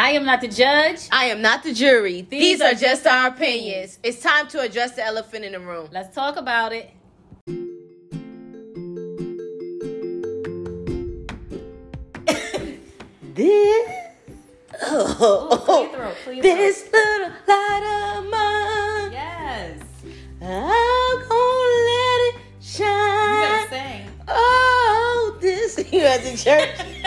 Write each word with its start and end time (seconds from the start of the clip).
I 0.00 0.12
am 0.12 0.24
not 0.24 0.40
the 0.40 0.48
judge. 0.48 1.08
I 1.12 1.26
am 1.26 1.42
not 1.42 1.62
the 1.62 1.74
jury. 1.74 2.22
These, 2.22 2.30
These 2.30 2.60
are, 2.62 2.70
are 2.70 2.74
just 2.74 3.06
our 3.06 3.24
our 3.24 3.28
opinions. 3.28 3.98
It's 4.02 4.22
time 4.22 4.48
to 4.48 4.60
address 4.60 4.92
the 4.96 5.04
elephant 5.04 5.44
in 5.44 5.52
the 5.52 5.60
room. 5.60 5.90
Let's 5.92 6.14
talk 6.14 6.38
about 6.38 6.72
it. 6.72 6.90
This, 13.34 13.90
oh, 14.82 15.62
clear 15.66 16.14
throat, 16.24 16.42
this 16.42 16.90
little 16.90 17.28
light 17.46 18.16
of 18.16 18.30
mine, 18.30 19.12
Yes. 19.12 19.82
I'm 20.40 21.28
gonna 21.28 21.84
let 21.90 22.20
it 22.24 22.34
shine. 22.62 23.34
You 23.34 23.48
gotta 23.48 23.68
sing. 23.68 24.06
Oh, 24.28 25.38
this 25.42 25.76
you 25.92 26.00
at 26.00 26.22
the 26.22 26.36
church. 26.36 26.99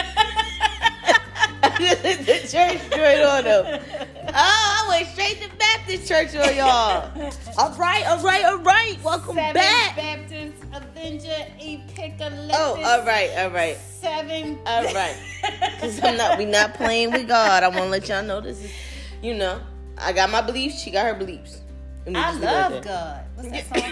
The 1.87 2.47
church 2.47 2.79
joint 2.91 3.21
on 3.21 3.43
them. 3.43 3.81
Oh, 4.27 4.31
I 4.33 4.85
went 4.89 5.07
straight 5.09 5.41
to 5.41 5.49
Baptist 5.57 6.07
church 6.07 6.35
on 6.35 6.55
y'all. 6.55 7.11
All 7.57 7.77
right, 7.77 8.05
all 8.07 8.23
right, 8.23 8.45
all 8.45 8.57
right. 8.59 8.97
Welcome 9.03 9.35
Seven 9.35 9.53
back. 9.53 9.95
Baptist 9.95 10.63
Avenger 10.73 11.45
Epicalyptus. 11.59 12.51
Oh, 12.53 12.81
all 12.83 13.05
right, 13.05 13.31
all 13.37 13.51
right. 13.51 13.77
Seven. 13.77 14.59
All 14.65 14.83
right. 14.83 15.15
Cause 15.79 15.99
I'm 16.03 16.17
not 16.17 16.37
we 16.37 16.45
not 16.45 16.73
playing 16.73 17.11
with 17.11 17.27
God. 17.27 17.63
I 17.63 17.67
wanna 17.67 17.87
let 17.87 18.07
y'all 18.07 18.23
know 18.23 18.41
this 18.41 18.63
is 18.63 18.71
you 19.21 19.33
know, 19.33 19.61
I 19.97 20.11
got 20.13 20.29
my 20.29 20.41
beliefs, 20.41 20.81
she 20.81 20.91
got 20.91 21.05
her 21.05 21.13
beliefs. 21.13 21.61
I 22.07 22.11
just 22.11 22.35
leave 22.35 22.43
it 22.43 22.47
at 22.47 22.71
love. 22.71 22.83
God. 22.83 23.25
What's 23.35 23.49
that 23.49 23.65
song? 23.67 23.83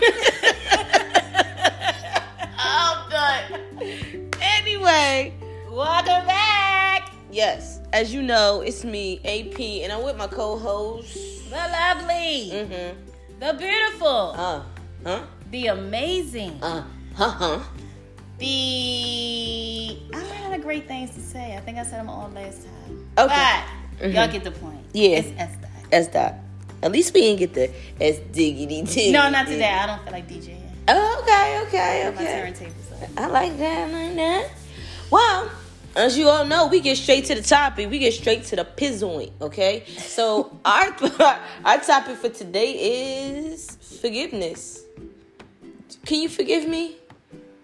I'm 2.58 3.09
done. 3.09 4.31
Anyway, 4.41 5.33
Welcome 5.71 6.27
back. 6.27 6.70
Yes, 7.31 7.80
as 7.94 8.13
you 8.13 8.21
know, 8.21 8.62
it's 8.62 8.84
me, 8.84 9.20
AP, 9.26 9.59
and 9.84 9.91
I'm 9.91 10.03
with 10.03 10.17
my 10.17 10.27
co-host. 10.27 11.16
The 11.49 11.55
lovely, 11.55 12.52
Mm-hmm. 12.53 13.39
the 13.39 13.53
beautiful, 13.58 14.33
Uh, 14.38 14.61
huh? 15.03 15.22
the 15.52 15.67
amazing, 15.67 16.58
Uh, 16.61 16.83
huh, 17.16 17.30
huh. 17.30 17.59
the. 18.38 19.97
I 20.14 20.20
don't 20.20 20.52
have 20.52 20.61
great 20.61 20.88
things 20.88 21.11
to 21.11 21.20
say. 21.22 21.55
I 21.55 21.59
think 21.61 21.78
I 21.78 21.83
said 21.83 22.00
them 22.00 22.09
all 22.09 22.30
last 22.33 22.66
time. 22.66 23.08
Okay. 23.17 23.61
But 24.00 24.11
y'all 24.14 24.27
get 24.27 24.44
the 24.44 24.52
point. 24.52 24.80
Yeah. 24.94 25.17
It's 25.20 25.30
S 25.38 25.52
dot. 25.61 25.70
That's 25.92 26.08
that. 26.09 26.39
At 26.83 26.92
least 26.92 27.14
we 27.14 27.22
didn't 27.22 27.39
get 27.39 27.53
the 27.53 27.70
S 28.00 28.17
diggity 28.31 28.81
dig. 28.83 29.14
No, 29.14 29.30
not 29.30 29.45
today. 29.48 29.70
I 29.70 29.86
don't 29.86 30.02
feel 30.03 30.11
like 30.14 30.27
DJing. 30.27 30.58
Oh, 30.88 31.20
okay, 31.22 31.61
okay, 31.67 32.08
I 32.08 32.09
My 32.09 32.22
okay. 32.22 32.52
turntables. 32.52 33.20
I 33.20 33.27
like 33.27 33.58
that, 33.59 33.89
I 33.89 34.08
like 34.08 34.16
that. 34.16 34.50
Well, 35.11 35.50
as 35.95 36.17
you 36.17 36.30
all 36.30 36.45
know, 36.45 36.67
we 36.67 36.80
get 36.80 36.97
straight 36.97 37.25
to 37.25 37.36
the 37.36 37.42
topic. 37.42 37.89
We 37.89 38.00
get 38.00 38.14
straight 38.14 38.44
to 38.45 38.56
the 38.56 38.66
pizzoint, 38.66 39.31
okay? 39.42 39.86
So 39.98 40.59
our 40.66 40.95
our 41.66 41.80
topic 41.80 42.17
for 42.17 42.30
today 42.30 43.44
is 43.44 43.78
forgiveness. 44.02 44.83
Can 46.06 46.22
you 46.22 46.30
forgive 46.30 46.67
me? 46.67 46.95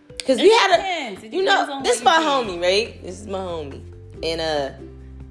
Because 0.07 0.39
we 0.39 0.49
had 0.49 1.15
a, 1.21 1.27
you 1.27 1.43
know, 1.43 1.81
this 1.83 1.99
is 1.99 2.03
my 2.03 2.17
homie, 2.17 2.61
right? 2.61 3.01
This 3.01 3.21
is 3.21 3.27
my 3.27 3.37
homie, 3.37 3.81
and 4.21 4.41
uh, 4.41 4.71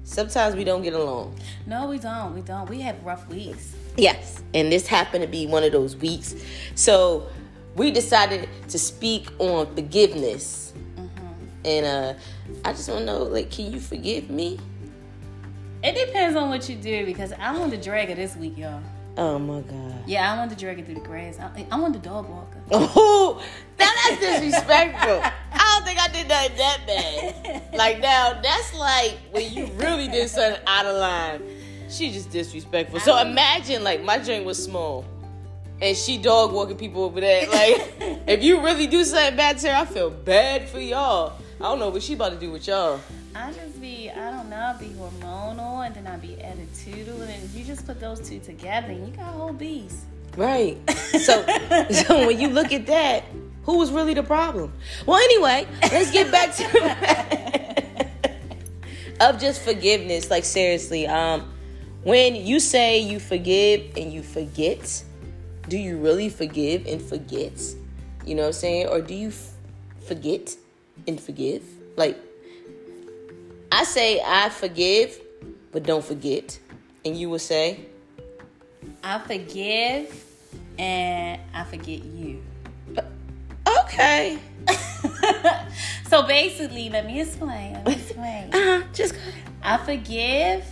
sometimes 0.03 0.55
we 0.55 0.63
don't 0.63 0.81
get 0.81 0.93
along. 0.93 1.35
No, 1.67 1.87
we 1.87 1.99
don't. 1.99 2.33
We 2.33 2.41
don't. 2.41 2.67
We 2.67 2.81
have 2.81 3.03
rough 3.03 3.27
weeks. 3.29 3.75
Yes, 3.95 4.41
and 4.55 4.71
this 4.71 4.87
happened 4.87 5.23
to 5.23 5.27
be 5.27 5.45
one 5.45 5.63
of 5.63 5.71
those 5.71 5.95
weeks. 5.95 6.35
So 6.73 7.29
we 7.75 7.91
decided 7.91 8.49
to 8.69 8.79
speak 8.79 9.29
on 9.37 9.73
forgiveness. 9.75 10.66
And 11.67 11.85
uh 11.85 12.13
I 12.63 12.71
just 12.71 12.87
want 12.89 13.01
to 13.01 13.05
know, 13.05 13.23
like, 13.23 13.51
can 13.51 13.71
you 13.71 13.79
forgive 13.79 14.29
me? 14.29 14.57
It 15.83 15.93
depends 16.07 16.35
on 16.35 16.49
what 16.49 16.67
you 16.69 16.75
do 16.75 17.05
because 17.05 17.33
I'm 17.39 17.57
on 17.57 17.69
the 17.69 17.77
dragger 17.77 18.15
this 18.15 18.35
week, 18.35 18.57
y'all. 18.57 18.81
Oh 19.17 19.37
my 19.37 19.61
god. 19.61 20.03
Yeah, 20.05 20.31
I 20.31 20.37
want 20.37 20.49
the 20.49 20.55
dragger 20.55 20.85
through 20.85 20.95
the 20.95 21.01
grass. 21.01 21.39
I- 21.39 21.65
I'm 21.71 21.83
on 21.83 21.91
the 21.91 21.99
dog 21.99 22.29
walker. 22.29 22.61
Oh, 22.71 23.43
now 23.77 23.89
that's 24.07 24.19
disrespectful. 24.21 25.21
I 25.23 25.75
don't 25.75 25.85
think 25.85 25.99
I 25.99 26.07
did 26.07 26.27
nothing 26.27 26.57
that 26.57 26.77
bad. 26.87 27.63
Like 27.77 27.99
now, 27.99 28.39
that's 28.41 28.73
like 28.75 29.17
when 29.31 29.51
you 29.53 29.65
really 29.75 30.07
did 30.07 30.29
something 30.29 30.61
out 30.65 30.85
of 30.85 30.97
line. 30.97 31.43
She 31.89 32.11
just 32.11 32.31
disrespectful. 32.31 32.99
So 32.99 33.17
imagine 33.19 33.83
like 33.83 34.03
my 34.03 34.17
drink 34.17 34.45
was 34.45 34.61
small. 34.63 35.05
And 35.79 35.95
she 35.95 36.17
dog 36.17 36.53
walking 36.53 36.75
people 36.77 37.03
over 37.03 37.21
there. 37.21 37.47
Like, 37.47 37.93
if 38.27 38.43
you 38.43 38.61
really 38.61 38.87
do 38.87 39.03
something 39.03 39.35
bad 39.35 39.59
to 39.59 39.69
her, 39.69 39.75
I 39.81 39.85
feel 39.85 40.09
bad 40.09 40.67
for 40.69 40.79
y'all. 40.79 41.33
I 41.59 41.63
don't 41.63 41.79
know 41.79 41.89
what 41.89 42.03
she 42.03 42.13
about 42.13 42.33
to 42.33 42.39
do 42.39 42.51
with 42.51 42.67
y'all. 42.67 43.01
I 43.33 43.51
just 43.51 43.81
be, 43.81 44.11
I 44.11 44.29
don't 44.29 44.47
know, 44.47 44.57
I 44.57 44.73
be 44.79 44.89
hormonal 44.89 45.85
and 45.85 45.95
then 45.95 46.05
I 46.05 46.17
be 46.17 46.35
attitudinal. 46.35 47.19
And 47.19 47.29
then 47.29 47.49
you 47.55 47.63
just 47.65 47.85
put 47.87 47.99
those 47.99 48.19
two 48.19 48.39
together 48.39 48.89
and 48.89 49.07
you 49.07 49.13
got 49.15 49.29
a 49.29 49.31
whole 49.31 49.53
beast. 49.53 50.05
Right. 50.35 50.77
So, 51.17 51.43
so 51.89 52.27
when 52.27 52.39
you 52.39 52.49
look 52.49 52.71
at 52.71 52.85
that, 52.85 53.23
who 53.63 53.79
was 53.79 53.91
really 53.91 54.13
the 54.13 54.21
problem? 54.23 54.71
Well, 55.05 55.17
anyway, 55.17 55.67
let's 55.91 56.11
get 56.11 56.31
back 56.31 56.53
to 56.55 58.07
of 59.19 59.39
just 59.39 59.61
forgiveness. 59.63 60.29
Like 60.29 60.45
seriously, 60.45 61.07
um, 61.07 61.51
when 62.03 62.35
you 62.35 62.59
say 62.59 62.99
you 62.99 63.19
forgive 63.19 63.97
and 63.97 64.13
you 64.13 64.21
forget, 64.21 65.03
do 65.67 65.77
you 65.77 65.97
really 65.97 66.29
forgive 66.29 66.85
and 66.85 67.01
forget? 67.01 67.59
You 68.25 68.35
know 68.35 68.43
what 68.43 68.47
I'm 68.49 68.53
saying? 68.53 68.87
Or 68.87 69.01
do 69.01 69.13
you 69.15 69.29
f- 69.29 69.53
forget 70.05 70.55
and 71.05 71.19
forgive? 71.19 71.63
Like, 71.95 72.17
I 73.71 73.83
say 73.83 74.21
I 74.25 74.49
forgive, 74.49 75.19
but 75.71 75.83
don't 75.83 76.03
forget. 76.03 76.57
And 77.05 77.15
you 77.17 77.29
will 77.29 77.39
say, 77.39 77.85
I 79.03 79.19
forgive 79.19 80.25
and 80.77 81.41
I 81.53 81.63
forget 81.63 82.03
you. 82.03 82.41
okay. 83.81 84.39
so 86.09 86.23
basically, 86.23 86.89
let 86.89 87.05
me 87.05 87.21
explain. 87.21 87.73
Let 87.73 87.85
me 87.85 87.93
explain. 87.93 88.49
Uh-huh. 88.53 88.83
Just 88.93 89.13
go 89.13 89.19
ahead. 89.19 89.43
I 89.63 89.77
forgive 89.77 90.65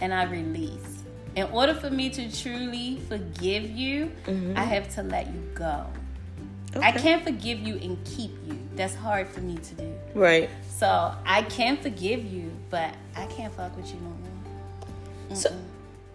and 0.00 0.12
I 0.12 0.24
release. 0.24 1.04
In 1.36 1.46
order 1.52 1.74
for 1.74 1.90
me 1.90 2.10
to 2.10 2.30
truly 2.42 3.00
forgive 3.08 3.70
you, 3.70 4.10
I 4.56 4.64
have 4.64 4.92
to 4.96 5.02
let 5.02 5.26
you 5.28 5.40
go. 5.54 5.86
I 6.76 6.92
can't 6.92 7.24
forgive 7.24 7.60
you 7.60 7.76
and 7.76 7.98
keep 8.04 8.30
you. 8.46 8.58
That's 8.76 8.94
hard 8.94 9.28
for 9.28 9.40
me 9.40 9.56
to 9.56 9.74
do. 9.74 9.92
Right. 10.14 10.48
So 10.68 11.12
I 11.26 11.42
can 11.42 11.76
forgive 11.76 12.24
you, 12.24 12.52
but 12.70 12.94
I 13.16 13.26
can't 13.26 13.52
fuck 13.52 13.76
with 13.76 13.88
you 13.88 14.00
no 14.00 14.08
more 15.28 15.36
So, 15.36 15.54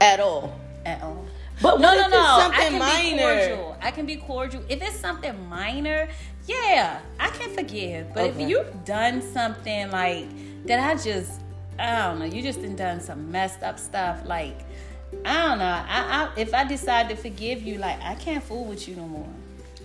at 0.01 0.19
all. 0.19 0.57
at 0.85 1.01
all. 1.03 1.25
But 1.61 1.79
No, 1.79 1.94
no, 1.94 2.01
no. 2.01 2.07
it's 2.07 2.15
I 2.15 2.41
something 2.41 2.79
can 2.79 3.15
be 3.15 3.21
cordial. 3.21 3.77
I 3.81 3.91
can 3.91 4.05
be 4.05 4.15
cordial. 4.17 4.63
If 4.69 4.81
it's 4.81 4.95
something 4.99 5.47
minor, 5.49 6.07
yeah, 6.47 6.99
I 7.19 7.29
can 7.29 7.49
forgive. 7.53 8.13
But 8.13 8.23
Okay. 8.31 8.44
if 8.44 8.49
you've 8.49 8.85
done 8.85 9.21
something 9.21 9.89
like 9.91 10.27
that, 10.67 10.79
I 10.79 10.95
just, 11.01 11.41
I 11.79 11.95
don't 12.07 12.19
know. 12.19 12.25
You 12.25 12.41
just 12.41 12.61
done 12.61 12.75
done 12.75 12.99
some 13.01 13.31
messed 13.31 13.63
up 13.63 13.79
stuff. 13.79 14.21
Like, 14.25 14.57
I 15.23 15.47
don't 15.47 15.59
know. 15.59 15.65
I, 15.65 15.85
I 15.88 16.29
if 16.38 16.53
I 16.53 16.63
decide 16.65 17.09
to 17.09 17.15
forgive 17.15 17.61
you, 17.63 17.77
like, 17.77 18.01
I 18.01 18.15
can't 18.15 18.44
fool 18.44 18.65
with 18.65 18.88
you 18.88 18.95
no 18.95 19.07
more. 19.07 19.29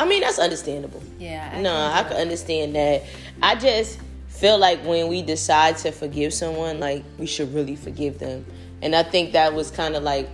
I 0.00 0.06
mean, 0.06 0.22
that's 0.22 0.38
understandable. 0.38 1.02
Yeah. 1.18 1.52
I 1.54 1.60
No, 1.60 1.74
I 1.74 2.02
can 2.04 2.16
understand 2.16 2.74
that. 2.74 3.02
I 3.42 3.54
just 3.54 3.98
feel 4.28 4.56
like 4.56 4.80
when 4.84 5.08
we 5.08 5.20
decide 5.22 5.76
to 5.78 5.92
forgive 5.92 6.32
someone, 6.32 6.80
like 6.80 7.04
we 7.18 7.26
should 7.26 7.52
really 7.54 7.76
forgive 7.76 8.18
them. 8.18 8.46
And 8.80 8.96
I 8.96 9.02
think 9.02 9.32
that 9.32 9.52
was 9.52 9.70
kind 9.70 9.94
of 9.96 10.02
like 10.02 10.26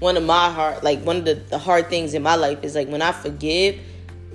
one 0.00 0.16
of 0.16 0.22
my 0.24 0.50
hard, 0.50 0.82
like 0.82 1.00
one 1.02 1.18
of 1.18 1.24
the, 1.26 1.34
the 1.34 1.58
hard 1.58 1.90
things 1.90 2.14
in 2.14 2.22
my 2.22 2.34
life 2.34 2.64
is 2.64 2.74
like 2.74 2.88
when 2.88 3.02
I 3.02 3.12
forgive, 3.12 3.78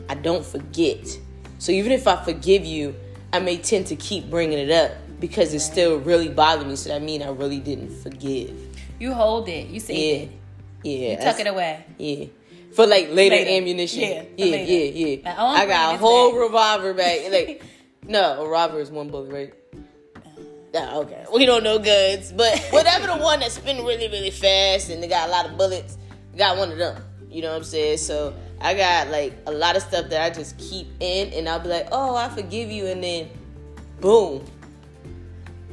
I 0.08 0.14
don't 0.14 0.46
forget. 0.46 1.08
So 1.58 1.72
even 1.72 1.92
if 1.92 2.08
I 2.08 2.24
forgive 2.24 2.64
you, 2.64 2.96
I 3.34 3.40
may 3.40 3.58
tend 3.58 3.88
to 3.88 3.96
keep 3.96 4.30
bringing 4.30 4.60
it 4.60 4.70
up 4.72 4.92
because 5.20 5.54
it 5.54 5.62
still 5.62 5.98
really 6.00 6.30
bothered 6.30 6.68
me. 6.68 6.76
So 6.76 6.90
that 6.90 7.02
mean 7.02 7.24
I 7.24 7.30
really 7.30 7.60
didn't 7.60 7.92
forgive. 8.04 8.56
You 9.00 9.14
hold 9.14 9.50
it. 9.50 9.68
You 9.68 9.80
say 9.80 9.96
Yeah, 9.96 10.24
it. 10.26 10.32
yeah. 10.84 11.10
You 11.12 11.18
tuck 11.18 11.40
it 11.40 11.48
away. 11.48 11.84
Yeah. 11.98 12.26
For 12.74 12.86
like 12.86 13.10
later, 13.10 13.36
Later. 13.36 13.50
ammunition. 13.52 14.02
Yeah, 14.02 14.24
Yeah, 14.38 14.46
later. 14.46 14.72
yeah, 14.72 15.06
yeah. 15.08 15.16
Like, 15.30 15.36
oh, 15.40 15.56
I'm 15.56 15.68
got 15.68 15.96
a 15.96 15.98
whole 15.98 16.34
revolver 16.38 16.94
bag. 16.94 17.32
Like, 17.32 17.64
no, 18.08 18.42
a 18.42 18.46
revolver 18.48 18.80
is 18.80 18.92
one 18.92 19.10
bullet, 19.10 19.32
right? 19.32 19.54
Uh, 20.16 20.42
yeah, 20.74 20.96
okay. 20.98 21.26
We 21.34 21.46
don't 21.46 21.64
know 21.64 21.80
guns, 21.80 22.32
but 22.32 22.58
whatever 22.72 23.08
the 23.08 23.18
one 23.18 23.40
that 23.42 23.52
spin 23.52 23.84
really, 23.86 24.08
really 24.08 24.32
fast 24.32 24.90
and 24.90 25.02
they 25.02 25.08
got 25.08 25.28
a 25.28 25.32
lot 25.32 25.46
of 25.48 25.58
bullets, 25.58 25.98
got 26.38 26.58
one 26.58 26.72
of 26.72 26.78
them. 26.78 27.02
You 27.30 27.42
know 27.44 27.50
what 27.52 27.58
I'm 27.58 27.64
saying? 27.64 27.98
So 27.98 28.34
I 28.62 28.74
got 28.74 29.10
like 29.10 29.34
a 29.46 29.52
lot 29.52 29.76
of 29.76 29.84
stuff 29.84 30.10
that 30.10 30.22
I 30.22 30.30
just 30.34 30.58
keep 30.58 30.88
in, 31.00 31.32
and 31.34 31.48
I'll 31.50 31.60
be 31.60 31.70
like, 31.70 31.88
oh, 31.92 32.16
I 32.16 32.30
forgive 32.30 32.72
you, 32.72 32.86
and 32.88 33.04
then 33.04 33.30
boom, 34.00 34.44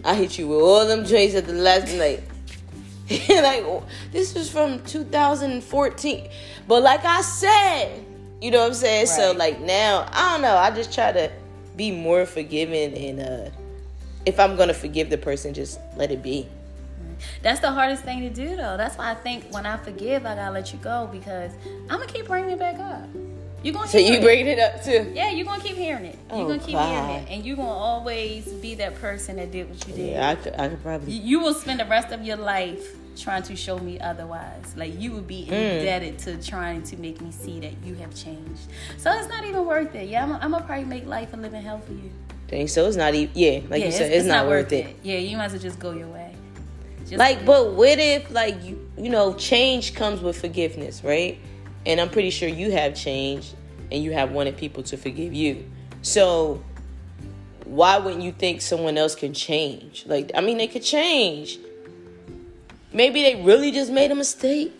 I 0.04 0.14
hit 0.14 0.38
you 0.38 0.48
with 0.48 0.60
all 0.60 0.86
them 0.86 1.04
joints 1.04 1.34
at 1.34 1.46
the 1.46 1.52
last 1.54 1.94
night. 1.94 2.22
like 3.30 3.64
this 4.12 4.34
was 4.34 4.50
from 4.50 4.82
2014 4.84 6.28
but 6.68 6.82
like 6.82 7.04
i 7.04 7.20
said 7.22 8.04
you 8.40 8.50
know 8.50 8.60
what 8.60 8.68
i'm 8.68 8.74
saying 8.74 9.06
so 9.06 9.32
like 9.32 9.60
now 9.60 10.08
i 10.12 10.32
don't 10.32 10.42
know 10.42 10.56
i 10.56 10.70
just 10.70 10.92
try 10.92 11.12
to 11.12 11.30
be 11.76 11.90
more 11.90 12.26
forgiving 12.26 12.94
and 12.94 13.20
uh 13.20 13.50
if 14.26 14.38
i'm 14.40 14.56
gonna 14.56 14.74
forgive 14.74 15.08
the 15.10 15.18
person 15.18 15.52
just 15.54 15.78
let 15.96 16.10
it 16.10 16.22
be 16.22 16.46
That's 17.42 17.60
the 17.60 17.70
hardest 17.70 18.04
thing 18.04 18.20
to 18.20 18.28
do, 18.30 18.56
though. 18.56 18.76
That's 18.76 18.98
why 18.98 19.10
I 19.10 19.14
think 19.14 19.44
when 19.50 19.64
I 19.64 19.78
forgive, 19.78 20.26
I 20.26 20.34
gotta 20.34 20.52
let 20.52 20.70
you 20.74 20.78
go 20.80 21.08
because 21.10 21.50
I'm 21.88 21.98
gonna 21.98 22.06
keep 22.06 22.26
bringing 22.26 22.50
it 22.50 22.58
back 22.58 22.78
up. 22.78 23.08
You 23.62 23.72
gonna 23.72 23.88
So 23.88 23.96
you 23.96 24.14
it. 24.18 24.20
bringing 24.22 24.48
it 24.48 24.58
up 24.58 24.84
too? 24.84 25.10
Yeah, 25.14 25.30
you're 25.30 25.46
gonna 25.46 25.62
keep 25.62 25.76
hearing 25.76 26.04
it. 26.04 26.18
Oh, 26.28 26.36
you're 26.38 26.48
gonna 26.48 26.58
keep 26.60 26.74
God. 26.74 26.88
hearing 26.92 27.22
it, 27.22 27.30
and 27.32 27.46
you're 27.46 27.56
gonna 27.56 27.70
always 27.70 28.44
be 28.60 28.74
that 28.76 28.96
person 29.00 29.36
that 29.36 29.50
did 29.50 29.64
what 29.70 29.80
you 29.88 29.94
did. 29.94 30.10
Yeah, 30.12 30.28
I 30.28 30.34
could, 30.34 30.54
I 30.60 30.68
could 30.68 30.82
probably. 30.82 31.10
You 31.14 31.22
you 31.22 31.40
will 31.40 31.54
spend 31.54 31.80
the 31.80 31.86
rest 31.86 32.12
of 32.12 32.22
your 32.22 32.36
life 32.36 32.84
trying 33.16 33.42
to 33.44 33.56
show 33.56 33.78
me 33.78 33.98
otherwise. 34.00 34.74
Like 34.76 35.00
you 35.00 35.12
would 35.12 35.26
be 35.26 35.46
Mm. 35.46 35.78
indebted 35.78 36.18
to 36.20 36.36
trying 36.42 36.82
to 36.84 36.96
make 36.96 37.20
me 37.20 37.30
see 37.32 37.60
that 37.60 37.72
you 37.84 37.94
have 37.96 38.14
changed. 38.14 38.62
So 38.98 39.10
it's 39.12 39.28
not 39.28 39.44
even 39.44 39.64
worth 39.66 39.94
it. 39.94 40.08
Yeah, 40.08 40.22
I'm, 40.24 40.32
I'm 40.34 40.50
gonna 40.52 40.64
probably 40.64 40.84
make 40.84 41.06
life 41.06 41.32
a 41.32 41.36
living 41.36 41.62
hell 41.62 41.80
for 41.80 41.92
you. 41.92 42.10
Dang, 42.48 42.68
so 42.68 42.86
it's 42.86 42.96
not 42.96 43.14
even. 43.14 43.34
Yeah, 43.34 43.60
like 43.68 43.80
yeah, 43.80 43.86
you 43.86 43.92
said, 43.92 44.12
it's, 44.12 44.26
not, 44.26 44.46
worth 44.46 44.72
it. 44.72 44.96
Yeah, 45.02 45.18
you 45.18 45.36
might 45.36 45.46
as 45.46 45.52
well 45.52 45.62
just 45.62 45.80
go 45.80 45.90
your 45.92 46.06
way. 46.08 46.32
Just 47.00 47.18
Like, 47.18 47.44
but 47.44 47.72
what 47.72 47.98
if, 47.98 48.30
like, 48.30 48.62
you, 48.64 48.88
you 48.96 49.10
know, 49.10 49.34
change 49.34 49.94
comes 49.94 50.20
with 50.20 50.40
forgiveness, 50.40 51.02
right? 51.04 51.38
And 51.84 52.00
I'm 52.00 52.08
pretty 52.10 52.30
sure 52.30 52.48
you 52.48 52.70
have 52.72 52.94
changed 52.94 53.54
and 53.92 54.02
you 54.02 54.12
have 54.12 54.32
wanted 54.32 54.56
people 54.56 54.82
to 54.84 54.96
forgive 54.96 55.32
you. 55.32 55.68
So, 56.02 56.62
why 57.64 57.98
wouldn't 57.98 58.22
you 58.22 58.32
think 58.32 58.60
someone 58.60 58.96
else 58.96 59.14
can 59.14 59.34
change? 59.34 60.04
Like, 60.06 60.30
I 60.34 60.40
mean, 60.40 60.58
they 60.58 60.66
could 60.68 60.82
change. 60.84 61.58
Maybe 62.96 63.22
they 63.22 63.42
really 63.42 63.72
just 63.72 63.92
made 63.92 64.10
a 64.10 64.14
mistake. 64.14 64.72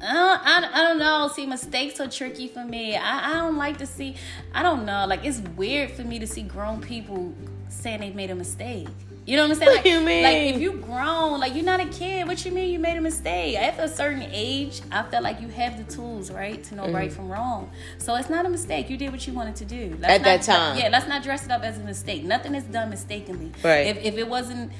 I 0.00 0.12
don't, 0.14 0.40
I, 0.42 0.70
I 0.72 0.88
don't 0.88 0.98
know. 0.98 1.28
See, 1.28 1.44
mistakes 1.44 2.00
are 2.00 2.08
tricky 2.08 2.48
for 2.48 2.64
me. 2.64 2.96
I, 2.96 3.32
I 3.32 3.34
don't 3.34 3.58
like 3.58 3.76
to 3.76 3.86
see. 3.86 4.16
I 4.54 4.62
don't 4.62 4.86
know. 4.86 5.04
Like 5.06 5.22
it's 5.26 5.40
weird 5.54 5.90
for 5.90 6.02
me 6.02 6.18
to 6.18 6.26
see 6.26 6.40
grown 6.40 6.80
people 6.80 7.34
saying 7.68 8.00
they 8.00 8.10
made 8.10 8.30
a 8.30 8.34
mistake. 8.34 8.88
You 9.26 9.36
know 9.36 9.42
what 9.42 9.50
I'm 9.50 9.56
saying? 9.58 9.68
What 9.68 9.74
like, 9.76 9.84
do 9.84 9.90
you 9.90 10.00
mean? 10.00 10.22
Like 10.22 10.54
if 10.54 10.60
you 10.62 10.72
grown, 10.72 11.40
like 11.40 11.54
you're 11.54 11.62
not 11.62 11.80
a 11.80 11.88
kid. 11.88 12.26
What 12.26 12.42
you 12.46 12.52
mean 12.52 12.72
you 12.72 12.78
made 12.78 12.96
a 12.96 13.02
mistake? 13.02 13.54
After 13.54 13.82
a 13.82 13.88
certain 13.88 14.26
age, 14.32 14.80
I 14.90 15.02
felt 15.02 15.22
like 15.22 15.42
you 15.42 15.48
have 15.48 15.76
the 15.76 15.92
tools, 15.94 16.30
right, 16.30 16.64
to 16.64 16.74
know 16.74 16.84
Mm-hmm. 16.84 16.94
right 16.94 17.12
from 17.12 17.28
wrong. 17.30 17.70
So 17.98 18.14
it's 18.14 18.30
not 18.30 18.46
a 18.46 18.48
mistake. 18.48 18.88
You 18.88 18.96
did 18.96 19.12
what 19.12 19.26
you 19.26 19.34
wanted 19.34 19.56
to 19.56 19.66
do 19.66 19.94
Let's 20.00 20.14
At 20.14 20.24
that 20.24 20.42
time. 20.42 20.78
Yeah, 20.78 20.88
let's 20.88 21.06
not 21.06 21.22
dress 21.22 21.44
it 21.44 21.50
up 21.50 21.62
as 21.62 21.76
a 21.76 21.82
mistake. 21.82 22.24
Nothing 22.24 22.54
is 22.54 22.64
done 22.64 22.88
mistakenly. 22.88 23.52
Right. 23.62 23.88
If 23.88 23.98
if 23.98 24.16
it 24.16 24.26
wasn't. 24.26 24.72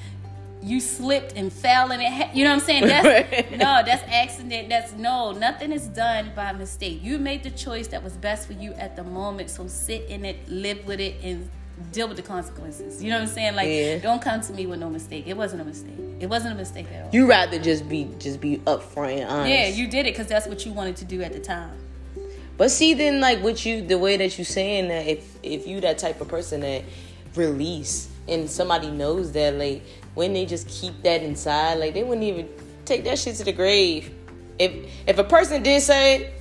You 0.63 0.79
slipped 0.79 1.33
and 1.35 1.51
fell 1.51 1.91
and 1.91 2.01
it, 2.01 2.11
ha- 2.11 2.29
you 2.33 2.43
know 2.43 2.51
what 2.51 2.59
I'm 2.61 2.65
saying? 2.65 2.85
That's 2.87 3.51
no, 3.51 3.81
that's 3.85 4.03
accident. 4.07 4.69
That's 4.69 4.93
no, 4.93 5.31
nothing 5.31 5.71
is 5.71 5.87
done 5.87 6.31
by 6.35 6.51
mistake. 6.53 6.99
You 7.03 7.17
made 7.17 7.41
the 7.43 7.49
choice 7.51 7.87
that 7.87 8.03
was 8.03 8.13
best 8.13 8.45
for 8.47 8.53
you 8.53 8.73
at 8.73 8.95
the 8.95 9.03
moment. 9.03 9.49
So 9.49 9.67
sit 9.67 10.03
in 10.09 10.23
it, 10.23 10.47
live 10.49 10.85
with 10.85 10.99
it, 10.99 11.15
and 11.23 11.49
deal 11.91 12.07
with 12.07 12.17
the 12.17 12.23
consequences. 12.23 13.03
You 13.03 13.09
know 13.09 13.15
what 13.17 13.23
I'm 13.23 13.33
saying? 13.33 13.55
Like, 13.55 13.69
Yeah. 13.69 13.97
don't 13.97 14.21
come 14.21 14.39
to 14.41 14.53
me 14.53 14.67
with 14.67 14.79
no 14.79 14.87
mistake. 14.89 15.23
It 15.25 15.35
wasn't 15.35 15.63
a 15.63 15.65
mistake. 15.65 15.97
It 16.19 16.27
wasn't 16.27 16.53
a 16.53 16.57
mistake 16.57 16.85
at 16.93 17.05
all. 17.05 17.09
You 17.11 17.27
rather 17.27 17.57
just 17.57 17.89
be 17.89 18.07
just 18.19 18.39
be 18.39 18.57
upfront 18.59 19.21
and 19.21 19.29
honest. 19.29 19.49
yeah, 19.49 19.67
you 19.67 19.87
did 19.87 20.05
it 20.05 20.13
because 20.13 20.27
that's 20.27 20.45
what 20.45 20.63
you 20.63 20.73
wanted 20.73 20.95
to 20.97 21.05
do 21.05 21.23
at 21.23 21.33
the 21.33 21.39
time. 21.39 21.71
But 22.57 22.69
see, 22.69 22.93
then 22.93 23.19
like 23.19 23.41
what 23.41 23.65
you, 23.65 23.81
the 23.81 23.97
way 23.97 24.17
that 24.17 24.37
you 24.37 24.43
saying 24.45 24.89
that, 24.89 25.07
if 25.07 25.37
if 25.41 25.65
you 25.65 25.81
that 25.81 25.97
type 25.97 26.21
of 26.21 26.27
person 26.27 26.61
that 26.61 26.83
release 27.35 28.09
and 28.27 28.47
somebody 28.47 28.91
knows 28.91 29.31
that, 29.31 29.55
like 29.55 29.81
when 30.15 30.33
they 30.33 30.45
just 30.45 30.67
keep 30.67 31.01
that 31.03 31.23
inside, 31.23 31.75
like 31.75 31.93
they 31.93 32.03
wouldn't 32.03 32.25
even 32.25 32.49
take 32.85 33.03
that 33.05 33.17
shit 33.17 33.35
to 33.37 33.43
the 33.43 33.51
grave. 33.51 34.13
If 34.59 34.71
if 35.07 35.17
a 35.17 35.23
person 35.23 35.63
did 35.63 35.81
say, 35.81 36.31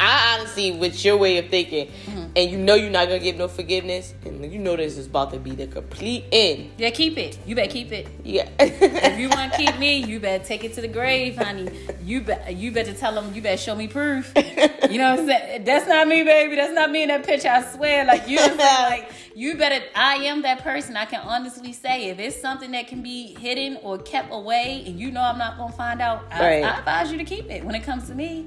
I 0.00 0.36
honestly, 0.38 0.72
with 0.72 1.04
your 1.04 1.16
way 1.16 1.38
of 1.38 1.48
thinking, 1.48 1.88
Mm-hmm. 2.06 2.26
and 2.36 2.50
you 2.50 2.58
know 2.58 2.74
you're 2.74 2.90
not 2.90 3.06
gonna 3.08 3.18
get 3.20 3.36
no 3.36 3.46
forgiveness, 3.48 4.14
and 4.24 4.50
you 4.52 4.58
know 4.58 4.76
this 4.76 4.96
is 4.98 5.06
about 5.06 5.32
to 5.32 5.38
be 5.38 5.52
the 5.52 5.66
complete 5.66 6.24
end. 6.32 6.70
Yeah, 6.78 6.90
keep 6.90 7.16
it. 7.18 7.38
You 7.46 7.54
better 7.54 7.70
keep 7.70 7.92
it. 7.92 8.08
Yeah. 8.24 8.48
If 8.58 9.18
you 9.18 9.28
want 9.28 9.52
to 9.52 9.58
keep 9.58 9.78
me, 9.78 9.98
you 10.06 10.18
better 10.20 10.42
take 10.44 10.64
it 10.64 10.74
to 10.74 10.80
the 10.80 10.88
grave, 10.88 11.36
honey. 11.36 11.68
You 12.02 12.22
be- 12.22 12.52
you 12.54 12.72
better 12.72 12.92
tell 12.94 13.14
them. 13.14 13.32
You 13.34 13.42
better 13.42 13.56
show 13.56 13.74
me 13.74 13.86
proof. 13.88 14.32
You 14.36 14.98
know 14.98 15.10
what 15.12 15.20
I'm 15.20 15.26
saying? 15.26 15.64
That's 15.64 15.86
not 15.86 16.08
me, 16.08 16.24
baby. 16.24 16.56
That's 16.56 16.72
not 16.74 16.90
me 16.90 17.02
in 17.02 17.08
that 17.08 17.24
picture. 17.24 17.48
I 17.48 17.62
swear. 17.62 18.04
Like 18.04 18.28
you 18.28 18.36
know 18.36 18.54
Like 18.56 19.10
you 19.34 19.56
better. 19.56 19.84
I 19.94 20.16
am 20.16 20.42
that 20.42 20.58
person. 20.62 20.96
I 20.96 21.04
can 21.04 21.20
honestly 21.20 21.72
say 21.72 22.08
if 22.10 22.18
it's 22.18 22.40
something 22.40 22.70
that 22.72 22.88
can 22.88 23.02
be 23.02 23.34
hidden 23.38 23.78
or 23.82 23.98
kept 23.98 24.32
away, 24.32 24.82
and 24.86 24.98
you 24.98 25.10
know 25.10 25.22
I'm 25.22 25.38
not 25.38 25.56
gonna 25.58 25.72
find 25.72 26.00
out, 26.00 26.24
I, 26.30 26.40
Right. 26.40 26.64
I 26.64 26.78
advise 26.78 27.12
you 27.12 27.18
to 27.18 27.24
keep 27.24 27.50
it. 27.50 27.64
When 27.64 27.74
it 27.74 27.82
comes 27.84 28.08
to 28.08 28.14
me, 28.14 28.46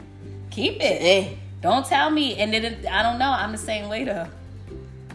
keep 0.55 0.75
it. 0.81 1.01
Eh. 1.01 1.35
Don't 1.61 1.85
tell 1.85 2.09
me. 2.09 2.35
And 2.37 2.53
then 2.53 2.63
it- 2.65 2.85
I 2.89 3.03
don't 3.03 3.19
know. 3.19 3.29
I'm 3.31 3.51
the 3.51 3.57
same 3.57 3.89
way 3.89 4.03
though. 4.05 4.27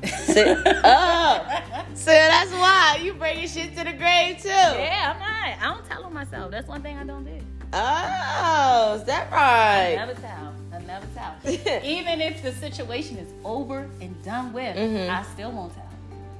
So, 0.03 0.63
oh, 0.67 1.63
so 1.95 2.11
that's 2.11 2.51
why 2.53 2.99
you 3.03 3.13
bringing 3.15 3.47
shit 3.47 3.77
to 3.77 3.85
the 3.85 3.93
grave 3.93 4.39
too. 4.41 4.49
Yeah, 4.49 5.13
I'm 5.15 5.19
not. 5.21 5.59
I 5.63 5.75
don't 5.75 5.87
tell 5.89 6.05
on 6.05 6.15
myself. 6.15 6.51
That's 6.51 6.69
one 6.69 6.83
thing 6.83 6.97
I 6.97 7.05
don't 7.05 7.25
do. 7.25 7.39
Oh, 7.73 8.95
is 8.99 9.05
that 9.05 9.29
I 9.33 9.37
right? 9.37 9.95
never 9.97 10.15
tell. 10.21 10.55
I 10.73 10.79
never 10.81 11.07
tell. 11.15 11.35
Even 11.85 12.21
if 12.21 12.43
the 12.43 12.53
situation 12.53 13.19
is 13.19 13.29
over 13.45 13.89
and 14.01 14.23
done 14.25 14.53
with, 14.53 14.75
Mhm. 14.77 15.09
I 15.11 15.23
still 15.35 15.53
won't 15.53 15.75
tell. 15.75 15.87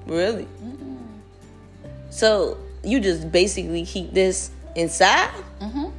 Really? 0.07 0.49
So 2.11 2.59
you 2.83 2.99
just 3.01 3.31
basically 3.31 3.85
keep 3.85 4.13
this 4.13 4.51
inside 4.75 5.31
Mm-hmm. 5.61 5.91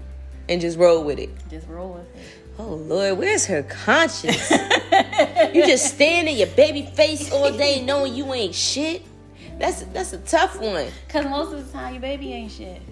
and 0.49 0.59
just 0.61 0.77
roll 0.77 1.03
with 1.03 1.19
it. 1.19 1.29
Just 1.49 1.67
roll 1.67 1.93
with 1.93 2.15
it. 2.15 2.21
Oh 2.61 2.75
Lord, 2.75 3.17
where's 3.17 3.47
her 3.47 3.63
conscience? 3.63 4.51
you 4.51 5.65
just 5.65 5.95
stand 5.95 6.27
in 6.27 6.37
your 6.37 6.47
baby 6.49 6.83
face 6.83 7.31
all 7.31 7.51
day 7.51 7.83
knowing 7.83 8.13
you 8.13 8.31
ain't 8.35 8.53
shit. 8.53 9.01
That's 9.57 9.81
that's 9.85 10.13
a 10.13 10.19
tough 10.19 10.61
one. 10.61 10.85
Cause 11.09 11.25
most 11.25 11.53
of 11.53 11.65
the 11.65 11.71
time 11.71 11.95
your 11.95 12.01
baby 12.01 12.31
ain't 12.33 12.51
shit. 12.51 12.83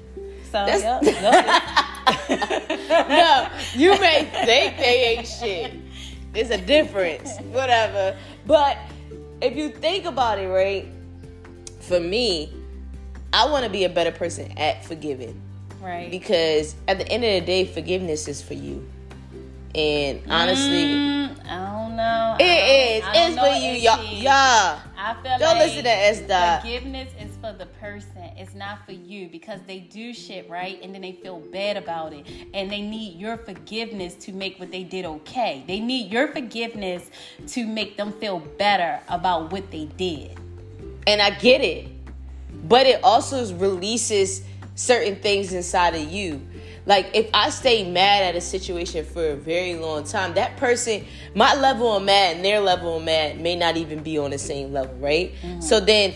So 0.45 0.65
That's- 0.65 0.81
yep, 0.81 1.03
yep. 2.29 3.09
no, 3.09 3.49
you 3.75 3.91
may 3.99 4.27
think 4.43 4.77
they 4.77 5.17
ain't 5.17 5.27
shit. 5.27 5.73
There's 6.33 6.49
a 6.49 6.57
difference. 6.57 7.37
Whatever. 7.51 8.17
But 8.47 8.75
if 9.39 9.55
you 9.55 9.69
think 9.69 10.05
about 10.05 10.39
it, 10.39 10.47
right? 10.47 10.87
For 11.81 11.99
me, 11.99 12.51
I 13.33 13.47
want 13.47 13.65
to 13.65 13.69
be 13.69 13.83
a 13.83 13.89
better 13.89 14.11
person 14.11 14.51
at 14.57 14.83
forgiving 14.83 15.39
right. 15.79 16.09
because 16.09 16.73
at 16.87 16.97
the 16.97 17.07
end 17.07 17.23
of 17.23 17.39
the 17.39 17.41
day, 17.45 17.65
forgiveness 17.65 18.27
is 18.27 18.41
for 18.41 18.55
you. 18.55 18.83
And 19.75 20.21
honestly, 20.29 20.85
Mm, 20.85 21.45
I 21.47 21.71
don't 21.71 21.95
know. 21.95 22.35
it 22.39 22.43
is. 22.43 23.03
I 23.05 23.13
don't 23.13 23.31
It's 23.31 23.39
for 23.39 23.65
you, 23.65 23.71
y'all. 23.73 24.03
Y'all. 24.03 24.79
I 24.97 25.13
feel 25.21 25.37
Don't 25.37 25.57
like 25.57 25.67
listen 25.67 25.83
to 25.83 25.89
S. 25.91 26.19
Dot. 26.21 26.61
Forgiveness 26.61 27.13
is 27.21 27.37
for 27.37 27.53
the 27.53 27.67
person. 27.79 28.23
It's 28.35 28.55
not 28.55 28.83
for 28.85 28.93
you 28.93 29.29
because 29.29 29.59
they 29.67 29.79
do 29.79 30.11
shit 30.13 30.49
right 30.49 30.79
and 30.81 30.93
then 30.93 31.01
they 31.01 31.11
feel 31.13 31.39
bad 31.39 31.77
about 31.77 32.13
it. 32.13 32.25
And 32.53 32.71
they 32.71 32.81
need 32.81 33.19
your 33.19 33.37
forgiveness 33.37 34.15
to 34.15 34.31
make 34.33 34.59
what 34.59 34.71
they 34.71 34.83
did 34.83 35.05
okay. 35.05 35.63
They 35.67 35.79
need 35.79 36.11
your 36.11 36.29
forgiveness 36.29 37.09
to 37.49 37.65
make 37.67 37.95
them 37.95 38.11
feel 38.13 38.39
better 38.39 38.99
about 39.07 39.51
what 39.51 39.69
they 39.71 39.85
did. 39.85 40.37
and 41.07 41.21
I 41.21 41.29
get 41.31 41.61
it, 41.61 41.87
but 42.67 42.85
it 42.87 43.03
also 43.03 43.53
releases 43.55 44.41
certain 44.75 45.15
things 45.17 45.53
inside 45.53 45.95
of 45.95 46.01
you. 46.11 46.41
Like 46.85 47.09
if 47.13 47.29
I 47.33 47.49
stay 47.49 47.89
mad 47.89 48.23
at 48.23 48.35
a 48.35 48.41
situation 48.41 49.05
for 49.05 49.31
a 49.31 49.35
very 49.35 49.75
long 49.75 50.03
time, 50.03 50.33
that 50.33 50.57
person, 50.57 51.05
my 51.35 51.53
level 51.55 51.95
of 51.95 52.03
mad 52.03 52.37
and 52.37 52.45
their 52.45 52.59
level 52.59 52.97
of 52.97 53.03
mad 53.03 53.39
may 53.39 53.55
not 53.55 53.77
even 53.77 54.01
be 54.01 54.17
on 54.17 54.31
the 54.31 54.37
same 54.37 54.73
level, 54.73 54.95
right? 54.95 55.33
Mm-hmm. 55.41 55.61
So 55.61 55.79
then 55.79 56.13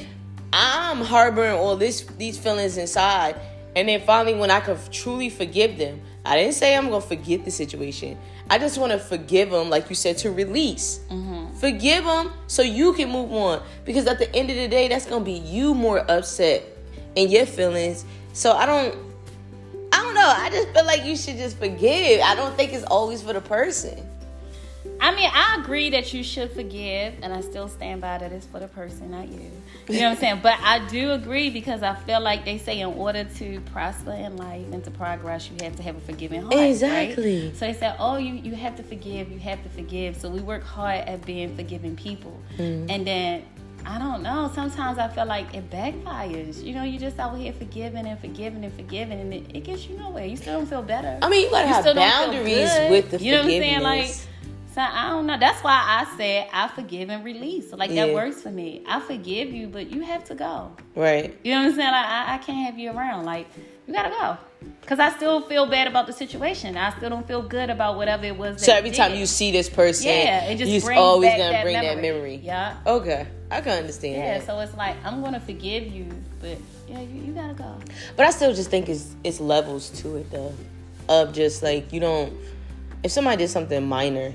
I'm 0.52 1.02
harboring 1.02 1.54
all 1.54 1.76
this 1.76 2.02
these 2.18 2.38
feelings 2.38 2.78
inside, 2.78 3.36
and 3.76 3.90
then 3.90 4.02
finally 4.02 4.36
when 4.36 4.52
I 4.52 4.60
could 4.60 4.80
truly 4.92 5.30
forgive 5.30 5.78
them, 5.78 6.02
I 6.26 6.38
didn't 6.38 6.54
say 6.54 6.76
I'm 6.76 6.90
gonna 6.90 7.02
forget 7.02 7.44
the 7.44 7.52
situation. 7.52 8.18
I 8.50 8.60
just 8.60 8.78
want 8.78 8.92
to 8.92 9.00
forgive 9.00 9.52
them, 9.52 9.70
like 9.70 9.90
you 9.90 9.96
said, 9.96 10.18
to 10.20 10.32
release. 10.32 11.00
Mm-hmm. 11.10 11.56
Forgive 11.56 12.04
them 12.04 12.32
so 12.48 12.62
you 12.62 12.94
can 12.94 13.10
move 13.10 13.32
on. 13.32 13.64
Because 13.86 14.06
at 14.06 14.20
the 14.20 14.34
end 14.36 14.50
of 14.50 14.56
the 14.56 14.68
day, 14.68 14.88
that's 14.88 15.06
gonna 15.06 15.24
be 15.24 15.34
you 15.34 15.74
more 15.74 16.00
upset 16.12 16.64
in 17.16 17.30
your 17.30 17.46
feelings. 17.46 18.06
So 18.34 18.52
I 18.52 18.66
don't, 18.66 18.96
don't 20.14 20.24
know. 20.24 20.34
I 20.44 20.50
just 20.50 20.70
feel 20.70 20.86
like 20.86 21.06
you 21.06 21.16
should 21.16 21.38
just 21.38 21.58
forgive. 21.58 22.22
I 22.22 22.36
don't 22.36 22.56
think 22.56 22.74
it's 22.74 22.86
always 22.86 23.22
for 23.22 23.34
the 23.34 23.42
person. 23.42 24.08
I 25.00 25.14
mean, 25.16 25.30
I 25.34 25.58
agree 25.60 25.90
that 25.90 26.14
you 26.14 26.24
should 26.24 26.52
forgive, 26.52 27.16
and 27.22 27.34
I 27.34 27.42
still 27.42 27.68
stand 27.68 28.00
by 28.02 28.18
that 28.20 28.32
it's 28.32 28.46
for 28.46 28.60
the 28.60 28.68
person, 28.70 29.12
not 29.12 29.28
you. 29.28 29.52
You 29.90 30.00
know 30.00 30.10
what 30.10 30.12
I'm 30.12 30.18
saying? 30.18 30.40
But 30.42 30.60
I 30.62 30.86
do 30.88 31.12
agree 31.12 31.50
because 31.50 31.84
I 31.84 31.94
feel 31.94 32.22
like 32.22 32.46
they 32.46 32.58
say 32.58 32.80
in 32.80 32.88
order 32.90 33.26
to 33.26 33.60
prosper 33.74 34.12
in 34.12 34.38
life 34.38 34.66
and 34.72 34.84
to 34.86 34.92
progress, 34.92 35.50
you 35.50 35.58
have 35.62 35.76
to 35.76 35.84
have 35.84 35.98
a 35.98 36.00
forgiving 36.02 36.42
heart. 36.42 36.54
right? 36.54 36.70
Exactly. 36.70 37.54
So 37.54 37.66
they 37.66 37.74
said, 37.74 37.96
oh, 38.00 38.18
you, 38.18 38.36
you 38.36 38.56
have 38.56 38.78
to 38.78 38.84
forgive, 38.84 39.30
you 39.30 39.40
have 39.40 39.62
to 39.64 39.70
forgive. 39.70 40.16
So 40.16 40.30
we 40.30 40.40
work 40.40 40.64
hard 40.64 41.02
at 41.02 41.26
being 41.26 41.56
forgiving 41.56 41.98
people. 41.98 42.40
Mm-hmm. 42.58 42.90
And 42.90 43.06
then, 43.06 43.46
I 43.86 44.00
don't 44.00 44.24
know, 44.24 44.52
sometimes 44.56 44.98
I 44.98 45.08
feel 45.10 45.26
like 45.26 45.54
it 45.54 45.70
backfires. 45.70 46.64
You 46.64 46.74
know, 46.76 46.84
you 46.84 47.00
just 47.00 47.20
out 47.20 47.38
here 47.38 47.54
forgiving 47.54 48.06
and 48.08 48.20
forgiving 48.20 48.64
and 48.64 48.74
forgiving, 48.74 49.20
and 49.20 49.34
it, 49.34 49.44
it 49.56 49.64
gets 49.64 49.88
you 49.88 49.98
nowhere. 49.98 50.26
You 50.26 50.38
still 50.38 50.60
don't 50.60 50.68
feel 50.68 50.82
better. 50.84 51.20
I 51.22 51.30
mean, 51.30 51.46
you 51.46 51.50
gotta 51.52 51.68
You 51.68 51.74
have 51.74 51.84
still 51.84 51.94
don't 51.94 52.10
feel 52.12 52.26
boundaries 52.28 52.90
with 52.90 53.12
the 53.12 53.20
You 53.24 53.32
know 53.32 53.38
what 53.40 53.44
I'm 53.46 53.50
saying? 53.52 53.82
Like, 53.82 54.08
so 54.74 54.82
I 54.82 55.10
don't 55.10 55.28
know. 55.28 55.38
That's 55.38 55.64
why 55.64 55.74
I 55.74 56.18
said 56.18 56.48
I 56.52 56.68
forgive 56.68 57.10
and 57.10 57.24
release. 57.24 57.72
Like 57.74 57.92
Yeah. 57.92 58.08
that 58.08 58.14
works 58.16 58.42
for 58.42 58.50
me. 58.50 58.84
I 58.88 59.00
forgive 59.02 59.50
you, 59.52 59.68
but 59.68 59.92
you 59.92 60.02
have 60.02 60.24
to 60.26 60.36
go. 60.36 60.72
right. 60.96 61.38
You 61.44 61.52
know 61.54 61.60
what 61.60 61.68
I'm 61.70 61.76
saying? 61.76 61.92
Like 61.92 62.06
I, 62.06 62.34
I 62.36 62.38
can't 62.40 62.66
have 62.66 62.80
you 62.80 62.90
around. 62.92 63.26
Like 63.26 63.48
you 63.88 63.94
gotta 63.94 64.10
go. 64.10 64.38
Cause 64.86 65.00
I 65.00 65.12
still 65.12 65.42
feel 65.42 65.66
bad 65.66 65.88
about 65.88 66.08
the 66.08 66.14
situation. 66.14 66.78
I 66.78 66.96
still 66.96 67.10
don't 67.10 67.28
feel 67.28 67.42
good 67.42 67.70
about 67.70 67.98
whatever 67.98 68.26
it 68.26 68.38
was. 68.38 68.58
That. 68.58 68.66
So 68.66 68.74
every 68.74 68.92
time 68.92 69.16
you 69.16 69.26
see 69.26 69.52
this 69.52 69.70
person, 69.70 70.08
yeah, 70.08 70.46
it 70.46 70.58
just 70.58 70.72
you're 70.72 70.94
always 70.94 71.32
gonna 71.32 71.52
that 71.52 71.64
bring 71.64 71.74
memory. 71.76 71.96
that 71.96 72.02
memory. 72.02 72.36
Yeah. 72.36 72.78
Okay, 72.86 73.28
I 73.52 73.62
can 73.62 73.80
understand 73.80 74.18
Yeah, 74.18 74.38
that. 74.40 74.46
so 74.46 74.60
it's 74.60 74.76
like 74.76 74.96
I'm 75.06 75.22
gonna 75.22 75.40
forgive 75.40 75.88
you, 75.88 76.08
but 76.40 76.58
yeah, 76.88 77.00
you, 77.02 77.22
you 77.24 77.34
gotta 77.34 77.54
go. 77.54 77.76
But 78.16 78.26
I 78.26 78.32
still 78.32 78.54
just 78.54 78.70
think 78.70 78.90
it's 78.90 79.16
it's 79.24 79.40
levels 79.40 79.90
to 80.02 80.18
it 80.18 80.30
though. 80.32 80.54
Of 81.10 81.34
just 81.34 81.64
like 81.64 81.92
you 81.92 82.00
don't 82.00 82.34
if 83.04 83.12
somebody 83.12 83.38
did 83.38 83.50
something 83.50 83.86
minor, 83.86 84.34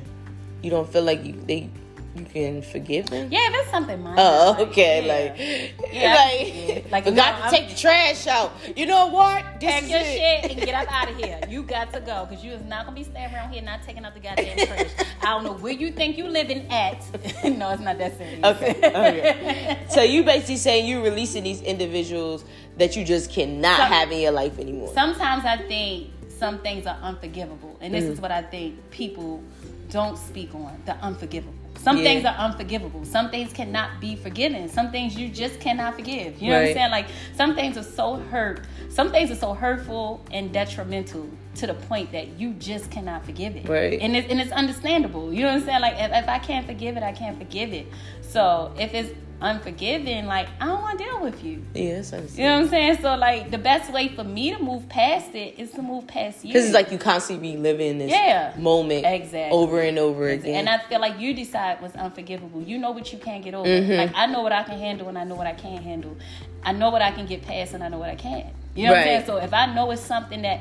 you 0.63 0.71
don't 0.71 0.91
feel 0.91 1.03
like 1.03 1.25
you 1.25 1.33
they 1.47 1.71
you 2.19 2.25
can 2.27 2.63
forgive 2.63 3.07
them. 3.11 3.29
Yeah, 3.31 3.49
that's 3.53 3.71
something 3.71 4.03
minor. 4.03 4.17
Oh, 4.19 4.57
like, 4.59 4.69
okay. 4.69 5.07
yeah. 5.07 5.15
Like, 5.15 5.93
Yeah, 5.93 6.15
like. 6.15 6.91
Like, 6.93 7.05
forgot 7.11 7.39
no, 7.39 7.45
to 7.45 7.51
take 7.57 7.69
the 7.71 7.77
trash 7.77 8.27
out. 8.27 8.53
You 8.77 8.87
know 8.87 9.07
what? 9.09 9.45
This 9.61 9.71
Pack 9.71 9.89
your 9.89 10.01
it. 10.01 10.05
shit 10.43 10.51
and 10.53 10.61
get 10.67 10.75
up 10.75 10.93
out 10.93 11.11
of 11.11 11.17
here. 11.17 11.41
You 11.49 11.63
got 11.63 11.93
to 11.95 12.01
go 12.01 12.27
because 12.29 12.45
you 12.45 12.53
is 12.53 12.63
not 12.65 12.85
gonna 12.85 12.95
be 12.95 13.05
staying 13.05 13.35
around 13.35 13.53
here 13.53 13.63
not 13.63 13.83
taking 13.83 14.05
out 14.05 14.13
the 14.15 14.21
goddamn 14.21 14.57
trash. 14.67 14.91
I 15.23 15.27
don't 15.27 15.45
know 15.45 15.55
where 15.55 15.73
you 15.73 15.91
think 15.93 16.19
you 16.19 16.27
living 16.29 16.67
at. 16.71 17.03
no, 17.45 17.71
it's 17.71 17.83
not 17.83 17.97
that 17.99 18.19
serious. 18.19 18.45
Okay. 18.45 18.75
Okay. 18.85 19.79
so 19.89 20.03
you 20.03 20.25
basically 20.25 20.57
saying 20.57 20.87
you 20.87 21.03
releasing 21.03 21.45
these 21.45 21.63
individuals 21.63 22.45
that 22.77 22.97
you 22.97 23.05
just 23.05 23.33
cannot 23.33 23.79
Some- 23.79 23.89
have 23.93 24.13
in 24.13 24.21
your 24.21 24.33
life 24.33 24.59
anymore. 24.59 24.93
Sometimes 24.95 25.45
I 25.45 25.57
think 25.69 26.11
some 26.39 26.59
things 26.61 26.87
are 26.87 26.99
unforgivable, 27.03 27.77
and 27.81 27.93
this 27.95 28.05
Mm-hmm. 28.05 28.13
is 28.13 28.21
what 28.21 28.31
I 28.31 28.43
think 28.43 28.91
people 28.91 29.43
don't 29.91 30.17
speak 30.19 30.55
on: 30.55 30.81
the 30.87 30.95
unforgivable. 30.97 31.55
Some 31.79 31.99
Yeah. 31.99 32.03
things 32.05 32.25
are 32.25 32.35
unforgivable. 32.35 33.05
Some 33.05 33.31
things 33.31 33.53
cannot 33.53 34.01
be 34.01 34.17
forgiven. 34.17 34.69
Some 34.69 34.91
things 34.91 35.17
you 35.17 35.29
just 35.29 35.61
cannot 35.61 35.95
forgive. 35.95 36.43
You 36.43 36.51
know 36.51 36.59
what 36.61 36.69
I'm 36.69 36.75
saying? 36.75 36.91
Like 36.91 37.07
some 37.35 37.55
things 37.55 37.79
are 37.79 37.83
so 37.83 38.17
hurt. 38.17 38.67
Some 38.91 39.11
things 39.11 39.31
are 39.31 39.37
so 39.37 39.55
hurtful 39.55 40.21
and 40.33 40.53
detrimental 40.53 41.29
to 41.57 41.67
the 41.67 41.75
point 41.75 42.13
that 42.13 42.39
you 42.39 42.53
just 42.55 42.91
cannot 42.91 43.25
forgive 43.25 43.57
it. 43.57 43.69
Right. 43.69 43.99
And 44.01 44.17
it's 44.17 44.29
and 44.31 44.41
it's 44.41 44.53
understandable. 44.53 45.33
You 45.33 45.43
know 45.43 45.49
what 45.49 45.61
I'm 45.61 45.65
saying? 45.67 45.81
Like 45.81 45.95
if, 45.99 46.11
if 46.13 46.29
I 46.29 46.39
can't 46.39 46.67
forgive 46.67 46.97
it, 46.97 47.03
I 47.03 47.13
can't 47.13 47.39
forgive 47.39 47.73
it. 47.73 47.87
So 48.23 48.73
if 48.79 48.93
it's 48.95 49.11
unforgiving, 49.41 50.27
like 50.27 50.49
I 50.61 50.67
don't 50.67 50.81
want 50.83 50.99
to 50.99 51.05
deal 51.05 51.21
with 51.21 51.45
you. 51.45 51.63
yeah, 51.75 51.83
You 51.83 51.93
know 51.93 52.55
what 52.55 52.63
I'm 52.65 52.69
saying? 52.69 52.99
So 53.03 53.15
like 53.17 53.51
the 53.51 53.59
best 53.59 53.93
way 53.93 54.09
for 54.09 54.25
me 54.25 54.53
to 54.55 54.63
move 54.63 54.89
past 54.89 55.35
it 55.35 55.59
is 55.59 55.71
to 55.73 55.83
move 55.83 56.07
past 56.07 56.45
you. 56.45 56.49
Because 56.53 56.67
it's 56.67 56.75
like 56.75 56.91
you 56.91 56.99
constantly 56.99 57.53
be 57.53 57.57
living 57.59 57.99
this 57.99 58.11
Yeah. 58.11 58.53
moment 58.59 59.07
Exactly. 59.07 59.51
over 59.57 59.81
and 59.81 59.99
over 59.99 60.29
again. 60.29 60.55
and 60.57 60.69
I 60.69 60.79
feel 60.89 61.01
like 61.01 61.19
you 61.21 61.35
decide 61.35 61.81
what's 61.81 61.97
unforgivable. 61.97 62.63
You 62.63 62.79
know 62.79 62.91
what 62.91 63.13
you 63.13 63.19
can't 63.19 63.43
get 63.45 63.55
over. 63.55 63.69
Mm-hmm. 63.69 63.93
Like 63.93 64.13
I 64.15 64.27
know 64.27 64.43
what 64.43 64.53
I 64.53 64.63
can 64.65 64.79
handle 64.79 65.09
and 65.09 65.19
I 65.19 65.25
know 65.25 65.35
what 65.37 65.47
I 65.47 65.53
can't 65.55 65.83
handle. 65.83 66.17
I 66.65 66.73
know 66.73 66.91
what 66.91 67.03
I 67.03 67.13
can 67.13 67.27
get 67.27 67.43
past 67.43 67.75
and 67.75 67.83
I 67.85 67.89
know 67.89 67.99
what 67.99 68.11
I 68.11 68.17
can't. 68.17 68.47
You 68.75 68.85
know 68.85 68.91
what 68.93 68.99
I'm 68.99 69.05
saying? 69.05 69.27
So 69.27 69.37
if 69.39 69.53
I 69.55 69.67
know 69.75 69.91
it's 69.91 70.03
something 70.03 70.43
that 70.43 70.61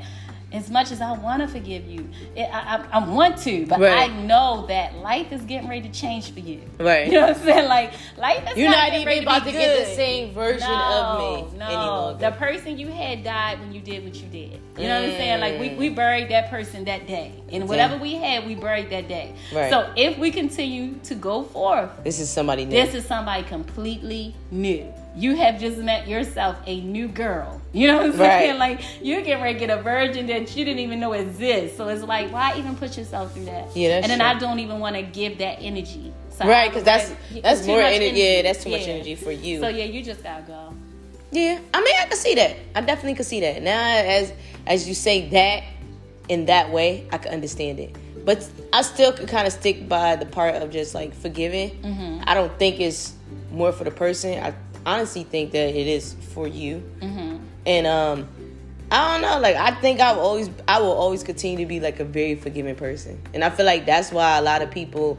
as 0.52 0.70
much 0.70 0.90
as 0.92 1.00
I 1.00 1.12
want 1.12 1.42
to 1.42 1.48
forgive 1.48 1.86
you, 1.86 2.08
it, 2.34 2.48
I, 2.52 2.76
I, 2.76 3.00
I 3.00 3.08
want 3.08 3.36
to, 3.38 3.66
but 3.66 3.80
Right. 3.80 4.10
I 4.10 4.22
know 4.22 4.66
that 4.68 4.96
life 4.96 5.30
is 5.30 5.42
getting 5.42 5.68
ready 5.68 5.82
to 5.82 5.92
change 5.92 6.32
for 6.32 6.40
you. 6.40 6.62
Right. 6.78 7.06
You 7.06 7.14
know 7.14 7.26
what 7.26 7.36
I'm 7.36 7.42
saying? 7.44 7.68
Like 7.68 7.92
life 8.16 8.50
is 8.50 8.56
You're 8.56 8.70
not 8.70 8.86
getting 8.86 9.02
even 9.02 9.06
ready 9.08 9.20
about 9.20 9.44
be 9.44 9.52
to 9.52 9.58
get 9.58 9.86
the 9.86 9.94
same 9.94 10.32
version 10.32 10.68
no, 10.68 11.46
of 11.46 11.52
me 11.52 11.58
no. 11.58 12.16
The 12.18 12.30
person 12.32 12.78
you 12.78 12.88
had 12.88 13.24
died 13.24 13.60
when 13.60 13.72
you 13.72 13.80
did 13.80 14.04
what 14.04 14.14
you 14.14 14.26
did. 14.28 14.60
You 14.78 14.84
know 14.88 15.00
what 15.00 15.10
I'm 15.10 15.16
saying? 15.16 15.40
Like 15.40 15.60
we, 15.60 15.74
we 15.74 15.90
buried 15.90 16.28
that 16.30 16.50
person 16.50 16.84
that 16.84 17.06
day. 17.06 17.32
And 17.50 17.68
whatever 17.68 17.96
we 17.96 18.14
had, 18.14 18.46
we 18.46 18.54
buried 18.54 18.90
that 18.90 19.08
day. 19.08 19.34
Right. 19.52 19.70
So 19.70 19.92
if 19.96 20.18
we 20.18 20.30
continue 20.30 20.94
to 21.04 21.14
go 21.14 21.42
forth, 21.42 21.90
this 22.04 22.20
is 22.20 22.30
somebody 22.30 22.64
new. 22.64 22.70
this 22.70 22.94
is 22.94 23.04
somebody 23.04 23.42
completely 23.42 24.34
new. 24.50 24.92
You 25.18 25.34
have 25.34 25.58
just 25.58 25.78
met 25.78 26.06
yourself 26.06 26.56
a 26.66 26.80
new 26.80 27.08
girl. 27.08 27.60
You 27.72 27.88
know 27.88 27.96
what 27.96 28.06
I'm 28.06 28.16
saying? 28.16 28.58
Right. 28.58 28.78
Like 28.78 28.84
you're 29.02 29.22
getting 29.22 29.42
ready 29.42 29.58
get 29.58 29.76
a 29.76 29.82
virgin 29.82 30.28
that 30.28 30.56
you 30.56 30.64
didn't 30.64 30.78
even 30.78 31.00
know 31.00 31.12
exists. 31.12 31.76
So 31.76 31.88
it's 31.88 32.04
like, 32.04 32.32
why 32.32 32.56
even 32.56 32.76
put 32.76 32.96
yourself 32.96 33.34
through 33.34 33.46
that? 33.46 33.76
Yeah, 33.76 33.96
And 33.96 34.06
then 34.06 34.20
true. 34.20 34.28
I 34.28 34.38
don't 34.38 34.60
even 34.60 34.78
want 34.78 34.94
to 34.94 35.02
give 35.02 35.38
that 35.38 35.58
energy. 35.60 36.12
So 36.30 36.46
right, 36.46 36.70
because 36.70 36.84
that's 36.84 37.12
that's 37.42 37.66
more 37.66 37.78
much 37.78 37.94
energy. 37.94 38.20
Yeah, 38.20 38.42
that's 38.42 38.62
too 38.62 38.70
much 38.70 38.86
energy 38.86 39.16
for 39.16 39.32
you. 39.32 39.58
So 39.58 39.68
yeah, 39.68 39.84
you 39.84 40.04
just 40.04 40.22
gotta 40.22 40.44
go. 40.44 40.72
Yeah, 41.32 41.58
I 41.74 41.82
mean, 41.82 41.94
I 42.00 42.06
can 42.06 42.16
see 42.16 42.36
that. 42.36 42.56
I 42.76 42.80
definitely 42.80 43.14
can 43.14 43.24
see 43.24 43.40
that. 43.40 43.60
Now, 43.60 43.82
as 43.82 44.32
as 44.66 44.88
you 44.88 44.94
say 44.94 45.28
that 45.30 45.64
in 46.28 46.46
that 46.46 46.70
way, 46.70 47.08
I 47.10 47.18
can 47.18 47.32
understand 47.32 47.80
it. 47.80 47.96
But 48.24 48.48
I 48.72 48.82
still 48.82 49.12
could 49.12 49.28
kind 49.28 49.46
of 49.46 49.52
stick 49.52 49.88
by 49.88 50.14
the 50.14 50.26
part 50.26 50.54
of 50.54 50.70
just 50.70 50.94
like 50.94 51.12
forgiving. 51.12 51.70
Mm-hmm. 51.70 52.22
I 52.24 52.34
don't 52.34 52.56
think 52.58 52.78
it's 52.78 53.14
more 53.50 53.72
for 53.72 53.84
the 53.84 53.90
person. 53.90 54.42
I 54.42 54.54
honestly 54.88 55.24
think 55.24 55.52
that 55.52 55.74
it 55.74 55.86
is 55.86 56.14
for 56.32 56.46
you. 56.46 56.82
Mm-hmm. 57.00 57.44
And 57.66 57.86
um, 57.86 58.28
I 58.90 59.12
don't 59.12 59.22
know. 59.22 59.38
Like 59.40 59.56
I 59.56 59.72
think 59.80 60.00
I 60.00 60.12
will 60.12 60.22
always, 60.22 60.50
I 60.66 60.80
will 60.80 60.92
always 60.92 61.22
continue 61.22 61.58
to 61.58 61.66
be 61.66 61.80
like 61.80 62.00
a 62.00 62.04
very 62.04 62.34
forgiving 62.34 62.74
person. 62.74 63.20
And 63.34 63.44
I 63.44 63.50
feel 63.50 63.66
like 63.66 63.84
that's 63.86 64.10
why 64.10 64.38
a 64.38 64.42
lot 64.42 64.62
of 64.62 64.70
people 64.70 65.18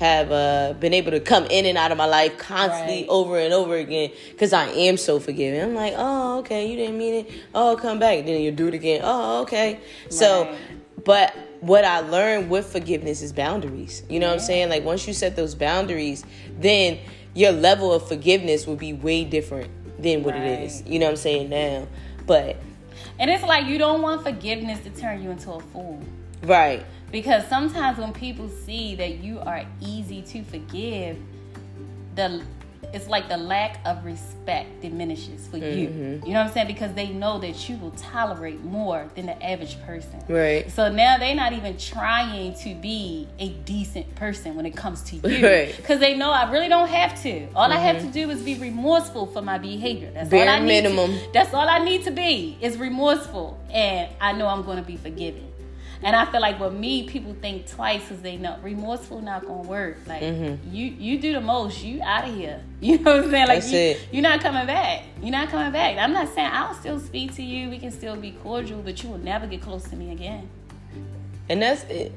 have 0.00 0.32
uh, 0.32 0.74
been 0.80 0.92
able 0.92 1.12
to 1.12 1.20
come 1.20 1.44
in 1.46 1.66
and 1.66 1.78
out 1.78 1.92
of 1.92 1.98
my 1.98 2.06
life 2.06 2.36
constantly 2.36 3.02
Right. 3.02 3.08
over 3.08 3.38
and 3.38 3.54
over 3.54 3.76
again 3.76 4.10
because 4.32 4.52
I 4.52 4.66
am 4.66 4.96
so 4.96 5.20
forgiving. 5.20 5.60
I'm 5.62 5.74
like, 5.74 5.94
oh, 5.96 6.38
okay, 6.40 6.68
you 6.68 6.76
didn't 6.76 6.98
mean 6.98 7.14
it. 7.14 7.30
Oh, 7.54 7.76
come 7.80 8.00
back. 8.00 8.24
Then 8.26 8.40
you 8.40 8.50
do 8.50 8.66
it 8.66 8.74
again. 8.74 9.02
Oh, 9.04 9.42
okay. 9.42 9.78
So, 10.10 10.52
but 11.04 11.32
what 11.60 11.84
I 11.84 12.00
learned 12.00 12.50
with 12.50 12.66
forgiveness 12.72 13.22
is 13.22 13.32
boundaries. 13.32 14.02
You 14.10 14.18
know 14.18 14.26
what 14.26 14.34
I'm 14.34 14.40
saying? 14.40 14.68
Like 14.68 14.84
once 14.84 15.06
you 15.06 15.14
set 15.14 15.36
those 15.36 15.54
boundaries, 15.54 16.24
then 16.58 16.98
your 17.34 17.52
level 17.52 17.92
of 17.92 18.06
forgiveness 18.06 18.66
will 18.66 18.76
be 18.76 18.92
way 18.92 19.24
different 19.24 19.70
than 20.00 20.22
what 20.22 20.34
it 20.36 20.62
is. 20.64 20.82
You 20.86 20.98
know 20.98 21.06
what 21.06 21.12
I'm 21.12 21.16
saying 21.16 21.48
now? 21.50 21.86
But 22.26 22.56
And 23.18 23.30
it's 23.30 23.44
like 23.44 23.66
you 23.66 23.78
don't 23.78 24.02
want 24.02 24.22
forgiveness 24.22 24.80
to 24.84 24.90
turn 24.90 25.22
you 25.22 25.30
into 25.30 25.50
a 25.52 25.60
fool. 25.60 26.00
right, 26.42 26.84
Because 27.10 27.46
sometimes 27.48 27.98
when 27.98 28.12
people 28.12 28.48
see 28.48 28.94
that 28.96 29.18
you 29.18 29.40
are 29.40 29.64
easy 29.80 30.22
to 30.22 30.42
forgive, 30.44 31.18
the 32.14 32.42
it's 32.94 33.08
like 33.08 33.28
the 33.28 33.36
lack 33.36 33.80
of 33.84 34.04
respect 34.04 34.80
diminishes 34.80 35.46
for 35.48 35.56
you. 35.58 35.88
Mm-hmm. 35.88 36.26
You 36.26 36.32
know 36.32 36.40
what 36.40 36.46
I'm 36.48 36.52
saying? 36.52 36.66
Because 36.68 36.92
they 36.94 37.08
know 37.08 37.38
that 37.40 37.68
you 37.68 37.76
will 37.78 37.90
tolerate 37.92 38.62
more 38.62 39.10
than 39.16 39.26
the 39.26 39.44
average 39.44 39.80
person. 39.82 40.22
right, 40.28 40.70
So 40.70 40.90
now 40.90 41.18
they're 41.18 41.34
not 41.34 41.52
even 41.52 41.76
trying 41.76 42.54
to 42.58 42.74
be 42.76 43.28
a 43.38 43.48
decent 43.48 44.14
person 44.14 44.54
when 44.54 44.64
it 44.64 44.76
comes 44.76 45.02
to 45.10 45.16
you. 45.16 45.44
Right. 45.46 45.76
Because 45.76 45.98
they 46.00 46.16
know 46.16 46.30
I 46.30 46.50
really 46.52 46.68
don't 46.68 46.88
have 46.88 47.20
to. 47.22 47.48
All 47.54 47.72
I 47.72 47.76
have 47.78 48.00
to 48.02 48.06
do 48.06 48.30
is 48.30 48.42
be 48.42 48.54
remorseful 48.54 49.26
for 49.26 49.42
my 49.42 49.58
behavior. 49.58 50.10
That's 50.14 50.28
Bare 50.30 50.48
all 50.48 50.54
I 50.54 50.58
need 50.60 50.82
to- 50.82 50.90
minimum. 50.90 51.18
that's 51.32 51.52
all 51.52 51.68
I 51.68 51.80
need 51.84 52.04
to 52.04 52.10
be 52.12 52.56
is 52.60 52.76
remorseful. 52.78 53.58
And 53.70 54.08
I 54.20 54.32
know 54.32 54.46
I'm 54.46 54.62
going 54.62 54.76
to 54.78 54.84
be 54.84 54.96
forgiven. 54.96 55.50
And 56.04 56.14
I 56.14 56.30
feel 56.30 56.42
like 56.42 56.60
with 56.60 56.74
me, 56.74 57.08
people 57.08 57.34
think 57.40 57.66
twice 57.66 58.02
because 58.02 58.20
they 58.20 58.36
know 58.36 58.58
remorseful 58.62 59.22
not 59.22 59.46
gonna 59.46 59.66
work. 59.66 59.96
Like 60.06 60.22
mm-hmm. 60.22 60.74
you, 60.74 60.84
you 60.86 61.18
do 61.18 61.32
the 61.32 61.40
most. 61.40 61.82
You 61.82 62.02
out 62.02 62.28
of 62.28 62.34
here. 62.34 62.62
You 62.84 62.98
know 62.98 63.16
what 63.16 63.24
I'm 63.24 63.30
saying? 63.30 63.48
Like 63.48 63.60
That's 63.60 63.72
you, 63.72 63.78
it. 63.78 64.08
you're 64.12 64.22
not 64.22 64.40
coming 64.42 64.66
back. 64.66 65.04
You're 65.22 65.30
not 65.30 65.48
coming 65.48 65.72
back. 65.72 65.96
I'm 65.96 66.12
not 66.12 66.28
saying 66.34 66.50
I'll 66.52 66.74
still 66.74 67.00
speak 67.00 67.34
to 67.36 67.42
you. 67.42 67.70
We 67.70 67.78
can 67.78 67.90
still 67.90 68.14
be 68.14 68.32
cordial, 68.32 68.82
but 68.82 69.02
you 69.02 69.08
will 69.08 69.16
never 69.16 69.46
get 69.46 69.62
close 69.62 69.84
to 69.84 69.96
me 69.96 70.12
again. 70.12 70.50
and 71.48 71.62
that's 71.62 71.84
it. 71.84 72.12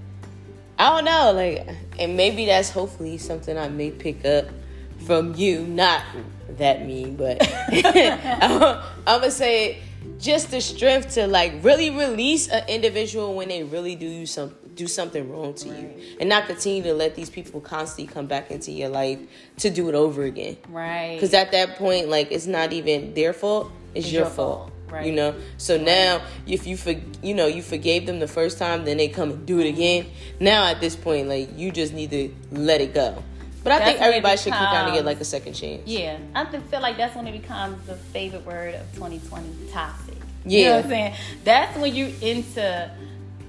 I 0.78 0.90
don't 0.90 1.06
know, 1.06 1.32
like, 1.32 1.68
and 1.98 2.18
maybe 2.18 2.46
that's 2.48 2.70
hopefully 2.70 3.18
something 3.18 3.58
I 3.58 3.70
may 3.70 3.92
pick 3.92 4.26
up 4.26 4.48
from 5.06 5.34
you. 5.36 5.66
Not 5.66 6.04
that 6.58 6.86
me, 6.86 7.06
but 7.10 7.38
I'm, 7.72 8.84
I'm 9.08 9.22
gonna 9.22 9.32
say 9.32 9.82
just 10.20 10.52
the 10.52 10.62
strength 10.62 11.14
to 11.16 11.28
like 11.28 11.54
really 11.64 11.90
release 11.90 12.48
an 12.48 12.68
individual 12.68 13.36
when 13.36 13.50
they 13.50 13.64
really 13.64 13.96
do 13.96 14.06
you 14.08 14.26
some 14.26 14.54
do 14.76 14.88
something 14.88 15.32
wrong 15.32 15.56
to 15.56 15.70
you, 15.70 15.92
and 16.20 16.30
not 16.30 16.46
continue 16.46 16.84
to 16.84 16.94
let 16.94 17.16
these 17.16 17.30
people 17.32 17.60
constantly 17.60 18.12
come 18.14 18.28
back 18.28 18.52
into 18.52 18.72
your 18.72 18.90
life 18.90 19.20
to 19.58 19.70
do 19.72 19.90
it 19.90 19.96
over 19.96 20.24
again. 20.24 20.56
Right. 20.70 21.16
Because 21.16 21.34
at 21.34 21.52
that 21.52 21.78
point, 21.78 22.10
like 22.10 22.32
it's 22.32 22.46
not 22.48 22.74
even 22.74 23.14
their 23.14 23.34
fault; 23.34 23.72
it's, 23.96 24.06
It's 24.06 24.14
your, 24.14 24.24
your 24.24 24.30
fault. 24.30 24.70
fault, 24.70 24.74
right. 24.92 25.06
You 25.08 25.14
know. 25.14 25.36
So 25.58 25.78
now, 25.78 26.22
if 26.46 26.68
you 26.68 26.78
for, 26.78 26.94
you 27.24 27.34
know, 27.34 27.48
you 27.48 27.64
forgave 27.64 28.06
them 28.06 28.20
the 28.20 28.28
first 28.28 28.60
time, 28.60 28.86
then 28.86 28.98
they 28.98 29.08
come 29.08 29.32
and 29.32 29.46
do 29.46 29.60
it 29.60 29.68
again. 29.68 30.06
Now 30.40 30.66
at 30.66 30.80
this 30.80 30.96
point, 30.96 31.28
like 31.28 31.58
you 31.58 31.72
just 31.72 31.94
need 31.94 32.12
to 32.12 32.34
let 32.52 32.80
it 32.82 32.94
go. 32.94 33.24
But 33.68 33.74
I 33.74 33.80
That's 33.80 33.92
think 34.00 34.02
everybody 34.02 34.38
should 34.38 34.54
kind 34.54 34.88
of 34.88 34.94
get 34.94 35.04
like 35.04 35.20
a 35.20 35.26
second 35.26 35.52
chance. 35.52 35.82
Yeah, 35.86 36.20
I 36.34 36.46
feel 36.46 36.80
like 36.80 36.96
that's 36.96 37.14
when 37.18 37.28
it 37.28 37.34
becomes 37.34 37.86
the 37.86 37.96
favorite 37.96 38.46
word 38.46 38.76
of 38.76 38.94
2020, 38.94 39.50
toxic. 39.74 40.16
You 40.46 40.60
Yeah. 40.60 40.70
know 40.70 40.76
what 40.78 40.84
I'm 40.86 40.90
saying? 40.90 41.16
That's 41.44 41.78
when 41.78 41.94
you 41.94 42.14
into 42.22 42.90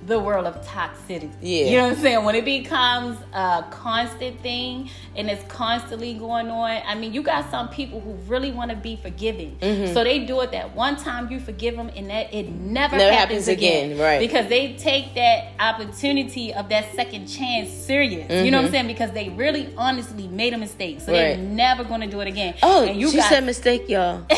the 0.09 0.19
world 0.19 0.47
of 0.47 0.57
toxicity. 0.67 1.31
Yeah. 1.41 1.65
You 1.67 1.77
know 1.77 1.89
what 1.89 1.97
I'm 1.97 2.03
saying? 2.03 2.25
When 2.25 2.35
it 2.35 2.45
becomes 2.45 3.19
a 3.33 3.65
constant 3.71 4.41
thing 4.41 4.91
and 5.15 5.31
it's 5.31 5.45
constantly 5.45 6.15
going 6.15 6.49
on, 6.51 6.81
I 6.87 6.95
mean, 6.95 7.13
you 7.13 7.23
got 7.23 7.51
some 7.51 7.69
people 7.69 8.01
who 8.01 8.13
really 8.27 8.51
want 8.51 8.71
to 8.71 8.77
be 8.77 8.97
forgiving. 8.97 9.57
Mm-hmm. 9.61 9.93
So 9.95 10.03
they 10.05 10.21
do 10.21 10.41
it 10.41 10.51
that 10.53 10.75
one 10.75 10.97
time 10.97 11.31
you 11.31 11.39
forgive 11.41 11.77
them 11.77 11.91
and 11.95 12.11
that 12.11 12.33
it 12.35 12.49
never, 12.51 12.97
Never 12.97 13.13
happens, 13.13 13.47
happens 13.47 13.49
again, 13.49 13.93
again. 13.93 13.99
right. 14.05 14.19
Because 14.19 14.49
they 14.49 14.75
take 14.75 15.15
that 15.15 15.53
opportunity 15.61 16.53
of 16.55 16.69
that 16.71 16.95
second 16.95 17.27
chance 17.27 17.71
serious. 17.71 18.31
You 18.45 18.51
know 18.51 18.59
what 18.59 18.67
I'm 18.67 18.73
saying? 18.73 18.87
Because 18.87 19.13
they 19.13 19.29
really 19.31 19.73
honestly 19.77 20.27
made 20.29 20.55
a 20.55 20.59
mistake. 20.59 21.01
So 21.01 21.13
they're 21.13 21.29
Mm-hmm. 21.37 21.57
Never 21.57 21.85
going 21.85 22.01
to 22.01 22.07
do 22.07 22.21
it 22.21 22.29
again. 22.29 22.55
Oh, 22.63 22.85
and 22.85 22.99
you 22.99 23.11
she 23.11 23.17
got 23.19 23.29
said 23.29 23.45
mistake, 23.45 23.89
y'all. 23.89 24.21
Go 24.31 24.35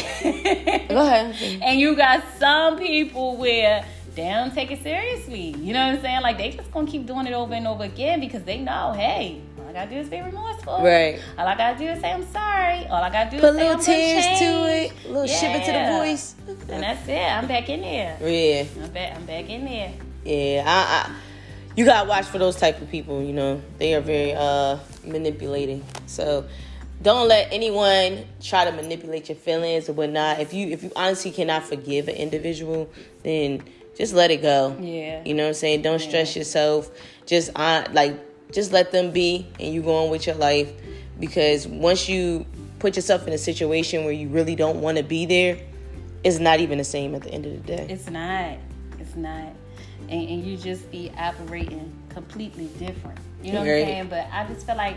ahead. 1.07 1.37
and 1.63 1.79
you 1.79 1.95
got 1.95 2.23
some 2.39 2.79
people 2.79 3.37
where 3.37 3.85
they 4.21 4.31
don't 4.31 4.55
take 4.55 4.71
it 4.71 4.83
seriously. 4.83 5.55
You 5.59 5.73
know 5.73 5.87
what 5.87 5.97
I'm 5.97 6.01
saying? 6.03 6.21
Like 6.23 6.39
they 6.39 6.51
just 6.51 6.71
gonna 6.71 6.91
keep 6.91 7.07
doing 7.07 7.27
it 7.27 7.33
over 7.33 7.55
and 7.55 7.67
over 7.67 7.85
again 7.85 8.21
because 8.21 8.43
they 8.45 8.59
know, 8.59 8.93
hey, 8.93 9.41
all 9.59 9.69
I 9.69 9.73
gotta 9.73 9.91
do 9.91 9.97
is 9.97 10.09
be 10.09 10.21
remorseful. 10.21 10.81
Right. 10.83 11.21
All 11.39 11.47
I 11.47 11.57
gotta 11.57 11.79
do 11.79 11.87
is 11.87 12.01
say 12.01 12.13
I'm 12.13 12.27
sorry. 12.31 12.87
All 12.87 13.03
I 13.03 13.11
gotta 13.11 13.31
do 13.31 13.41
Put 13.41 13.51
is 13.51 13.57
little 13.57 13.79
tears 13.79 14.25
gonna 14.25 14.67
it, 14.67 14.93
a 15.07 15.09
little 15.09 15.27
shiver 15.27 15.65
to 15.65 15.73
the 15.73 15.99
voice. 15.99 16.35
And 16.69 16.83
that's 16.83 17.09
it. 17.09 17.19
I'm 17.19 17.49
back 17.49 17.69
in 17.69 17.81
there. 17.81 18.19
Yeah, 18.21 18.65
I'm 18.85 18.91
back. 18.91 19.17
I'm 19.17 19.27
back 19.27 19.49
in 19.49 19.65
there. 19.65 19.93
yeah. 20.25 20.65
I, 20.67 21.11
I, 21.11 21.15
you 21.77 21.85
gotta 21.85 22.09
watch 22.09 22.27
for 22.27 22.39
those 22.39 22.57
type 22.57 22.81
of 22.83 22.91
people. 22.91 23.23
You 23.23 23.33
know, 23.33 23.63
they 23.79 23.95
are 23.95 24.01
very 24.01 24.35
uh 24.35 24.79
manipulating. 25.05 25.85
So 26.07 26.47
don't 27.01 27.29
let 27.29 27.51
anyone 27.53 28.27
try 28.43 28.67
to 28.67 28.73
manipulate 28.73 29.31
your 29.31 29.37
feelings 29.37 29.89
or 29.89 29.95
whatnot. 29.95 30.41
If 30.41 30.53
you 30.53 30.69
if 30.69 30.83
you 30.83 30.93
honestly 30.95 31.31
cannot 31.31 31.63
forgive 31.65 32.09
an 32.09 32.17
individual, 32.17 32.91
then 33.23 33.63
just 33.97 34.15
let 34.15 34.31
it 34.31 34.43
go. 34.43 34.77
Yeah. 34.81 35.23
You 35.25 35.35
know 35.35 35.45
what 35.45 35.49
I'm 35.49 35.55
saying? 35.55 35.83
Don't 35.83 35.99
stress 36.01 36.37
yourself. 36.37 36.91
Just 37.27 37.51
uh, 37.55 37.85
like 37.93 38.19
just 38.53 38.73
let 38.73 38.93
them 38.93 39.11
be 39.13 39.47
and 39.59 39.73
you 39.73 39.83
go 39.83 40.05
on 40.05 40.11
with 40.11 40.27
your 40.27 40.37
life 40.37 40.73
because 41.19 41.67
once 41.69 42.09
you 42.09 42.47
put 42.79 42.97
yourself 42.97 43.27
in 43.27 43.33
a 43.33 43.39
situation 43.39 44.05
where 44.05 44.13
you 44.13 44.29
really 44.29 44.57
don't 44.57 44.81
want 44.81 44.97
to 44.97 45.05
be 45.05 45.27
there, 45.27 45.59
it's 46.25 46.39
not 46.39 46.61
even 46.61 46.79
the 46.79 46.85
same 46.85 47.15
at 47.15 47.23
the 47.23 47.31
end 47.31 47.47
of 47.47 47.53
the 47.53 47.77
day. 47.77 47.87
It's 47.89 48.11
not. 48.11 48.57
It's 48.99 49.17
not. 49.17 49.53
And, 50.09 50.29
and 50.29 50.45
you 50.45 50.57
just 50.57 50.91
be 50.91 51.13
operating 51.17 51.93
completely 52.09 52.67
different. 52.79 53.19
You 53.43 53.53
know 53.53 53.61
what 53.61 53.69
I'm 53.69 53.85
saying? 53.85 54.09
But 54.09 54.27
I 54.33 54.47
just 54.47 54.67
feel 54.67 54.77
like 54.77 54.97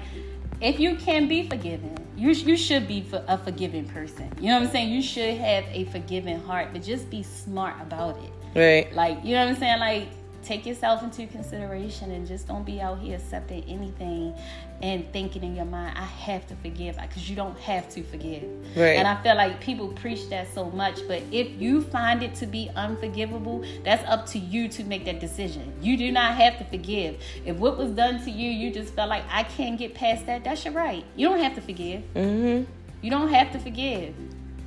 if 0.62 0.80
you 0.80 0.96
can 0.96 1.28
be 1.28 1.48
forgiven, 1.48 1.96
you, 2.16 2.34
sh- 2.34 2.44
you 2.44 2.58
should 2.58 2.88
be 2.88 3.06
a 3.28 3.38
forgiving 3.38 3.88
person. 3.88 4.32
You 4.40 4.48
know 4.48 4.60
what 4.60 4.68
I'm 4.68 4.72
saying? 4.72 4.90
You 4.92 5.02
should 5.02 5.38
have 5.38 5.66
a 5.72 5.86
forgiving 5.86 6.40
heart, 6.40 6.70
but 6.74 6.84
just 6.84 7.10
be 7.10 7.24
smart 7.24 7.76
about 7.82 8.18
it. 8.18 8.32
Right. 8.56 8.94
Like, 8.94 9.24
you 9.24 9.34
know 9.34 9.46
what 9.46 9.54
I'm 9.54 9.60
saying? 9.60 9.80
Like, 9.80 10.08
take 10.44 10.66
yourself 10.66 11.02
into 11.02 11.26
consideration 11.28 12.12
and 12.12 12.28
just 12.28 12.48
don't 12.48 12.66
be 12.66 12.82
out 12.82 13.00
here 13.00 13.16
accepting 13.16 13.64
anything 13.64 14.36
and 14.82 15.10
thinking 15.14 15.44
in 15.44 15.56
your 15.56 15.64
mind, 15.64 15.98
I 15.98 16.04
have 16.04 16.46
to 16.48 16.56
forgive, 16.58 16.98
because 16.98 17.30
you 17.30 17.38
don't 17.38 17.58
have 17.60 17.88
to 17.92 18.04
forgive. 18.04 18.44
Right. 18.76 18.98
And 18.98 19.08
I 19.08 19.22
feel 19.24 19.36
like 19.36 19.62
people 19.62 19.88
preach 19.88 20.28
that 20.30 20.54
so 20.54 20.70
much, 20.72 21.00
but 21.08 21.24
if 21.32 21.50
you 21.62 21.82
find 21.84 22.22
it 22.22 22.36
to 22.36 22.46
be 22.46 22.70
unforgivable, 22.76 23.64
that's 23.86 24.06
up 24.10 24.26
to 24.28 24.40
you 24.40 24.68
to 24.68 24.84
make 24.84 25.06
that 25.06 25.22
decision. 25.22 25.74
You 25.82 25.96
do 25.96 26.12
not 26.12 26.36
have 26.36 26.58
to 26.58 26.66
forgive. 26.66 27.22
If 27.46 27.56
what 27.56 27.78
was 27.78 27.92
done 27.92 28.22
to 28.26 28.30
you, 28.30 28.52
you 28.52 28.74
just 28.74 28.94
felt 28.94 29.10
like 29.10 29.24
I 29.32 29.44
can't 29.44 29.80
get 29.80 29.94
past 29.94 30.26
that, 30.26 30.44
that's 30.44 30.66
your 30.66 30.74
right. 30.74 31.06
You 31.16 31.30
don't 31.30 31.40
have 31.40 31.56
to 31.56 31.62
forgive. 31.62 32.04
Mm-hmm. 32.14 32.70
You 33.02 33.10
don't 33.10 33.30
have 33.30 33.54
to 33.54 33.60
forgive. 33.60 34.14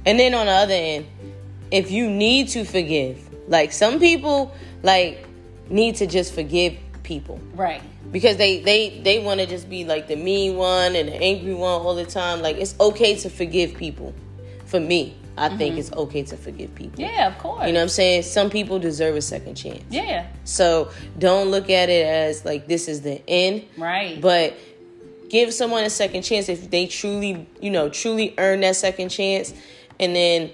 And 0.06 0.18
then 0.18 0.32
on 0.34 0.46
the 0.46 0.52
other 0.52 0.74
end, 0.74 1.06
if 1.70 1.90
you 1.90 2.08
need 2.08 2.48
to 2.48 2.64
forgive, 2.64 3.28
like 3.48 3.72
some 3.72 3.98
people 3.98 4.54
like 4.82 5.26
need 5.68 5.96
to 5.96 6.06
just 6.06 6.34
forgive 6.34 6.76
people 7.02 7.40
Right. 7.54 7.82
because 8.10 8.36
they 8.36 8.60
they 8.60 9.00
they 9.00 9.18
want 9.20 9.40
to 9.40 9.46
just 9.46 9.70
be 9.70 9.84
like 9.84 10.08
the 10.08 10.16
mean 10.16 10.56
one 10.56 10.96
and 10.96 11.08
the 11.08 11.14
angry 11.14 11.54
one 11.54 11.80
all 11.82 11.94
the 11.94 12.04
time. 12.06 12.42
Like 12.42 12.56
it's 12.56 12.74
okay 12.80 13.16
to 13.16 13.30
forgive 13.30 13.74
people. 13.74 14.14
For 14.66 14.80
me, 14.80 15.16
I 15.38 15.48
think 15.50 15.72
mm-hmm. 15.72 15.78
it's 15.78 15.92
okay 15.92 16.22
to 16.24 16.36
forgive 16.36 16.74
people. 16.74 17.00
Yeah, 17.00 17.28
of 17.28 17.38
course. 17.38 17.66
You 17.66 17.72
know 17.72 17.78
what 17.78 17.84
I'm 17.84 17.88
saying? 17.88 18.22
Some 18.22 18.50
people 18.50 18.78
deserve 18.80 19.14
a 19.14 19.22
second 19.22 19.54
chance. 19.54 19.84
Yeah. 19.90 20.26
So 20.44 20.90
don't 21.18 21.50
look 21.50 21.70
at 21.70 21.88
it 21.88 22.06
as 22.06 22.44
like 22.44 22.66
this 22.66 22.88
is 22.88 23.02
the 23.02 23.22
end. 23.28 23.64
Right. 23.76 24.20
But 24.20 24.54
give 25.28 25.52
someone 25.52 25.84
a 25.84 25.90
second 25.90 26.22
chance 26.22 26.48
if 26.48 26.70
they 26.70 26.86
truly, 26.86 27.46
you 27.60 27.70
know, 27.70 27.88
truly 27.88 28.34
earn 28.38 28.60
that 28.60 28.76
second 28.76 29.10
chance 29.10 29.52
and 30.00 30.16
then, 30.16 30.50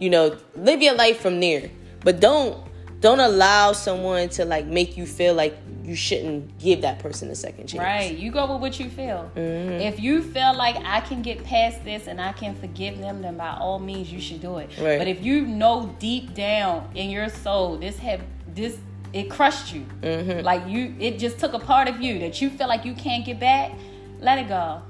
you 0.00 0.10
know, 0.10 0.36
live 0.56 0.82
your 0.82 0.94
life 0.94 1.20
from 1.20 1.38
there. 1.40 1.70
But 2.00 2.20
don't 2.20 2.64
don't 3.00 3.20
allow 3.20 3.72
someone 3.72 4.28
to 4.30 4.44
like 4.44 4.66
make 4.66 4.96
you 4.96 5.06
feel 5.06 5.34
like 5.34 5.56
you 5.84 5.94
shouldn't 5.94 6.58
give 6.58 6.82
that 6.82 6.98
person 6.98 7.30
a 7.30 7.34
second 7.34 7.66
chance. 7.68 7.82
Right. 7.82 8.16
You 8.16 8.30
go 8.30 8.52
with 8.52 8.60
what 8.60 8.78
you 8.78 8.90
feel. 8.90 9.30
Mm-hmm. 9.34 9.80
If 9.80 10.00
you 10.00 10.22
feel 10.22 10.54
like 10.54 10.76
I 10.84 11.00
can 11.00 11.22
get 11.22 11.42
past 11.44 11.82
this 11.84 12.08
and 12.08 12.20
I 12.20 12.32
can 12.32 12.54
forgive 12.56 12.98
them, 12.98 13.22
then 13.22 13.38
by 13.38 13.56
all 13.58 13.78
means 13.78 14.12
you 14.12 14.20
should 14.20 14.42
do 14.42 14.58
it. 14.58 14.70
Right. 14.78 14.98
But 14.98 15.08
if 15.08 15.24
you 15.24 15.46
know 15.46 15.94
deep 15.98 16.34
down 16.34 16.90
in 16.94 17.08
your 17.08 17.28
soul 17.28 17.78
this 17.78 17.98
have 17.98 18.20
this 18.54 18.78
it 19.12 19.30
crushed 19.30 19.72
you. 19.72 19.86
Mm-hmm. 20.02 20.44
Like 20.44 20.66
you 20.68 20.94
it 20.98 21.18
just 21.18 21.38
took 21.38 21.54
a 21.54 21.58
part 21.58 21.88
of 21.88 22.00
you 22.00 22.18
that 22.18 22.42
you 22.42 22.50
feel 22.50 22.68
like 22.68 22.84
you 22.84 22.94
can't 22.94 23.24
get 23.24 23.40
back, 23.40 23.72
let 24.20 24.38
it 24.38 24.48
go. 24.48 24.82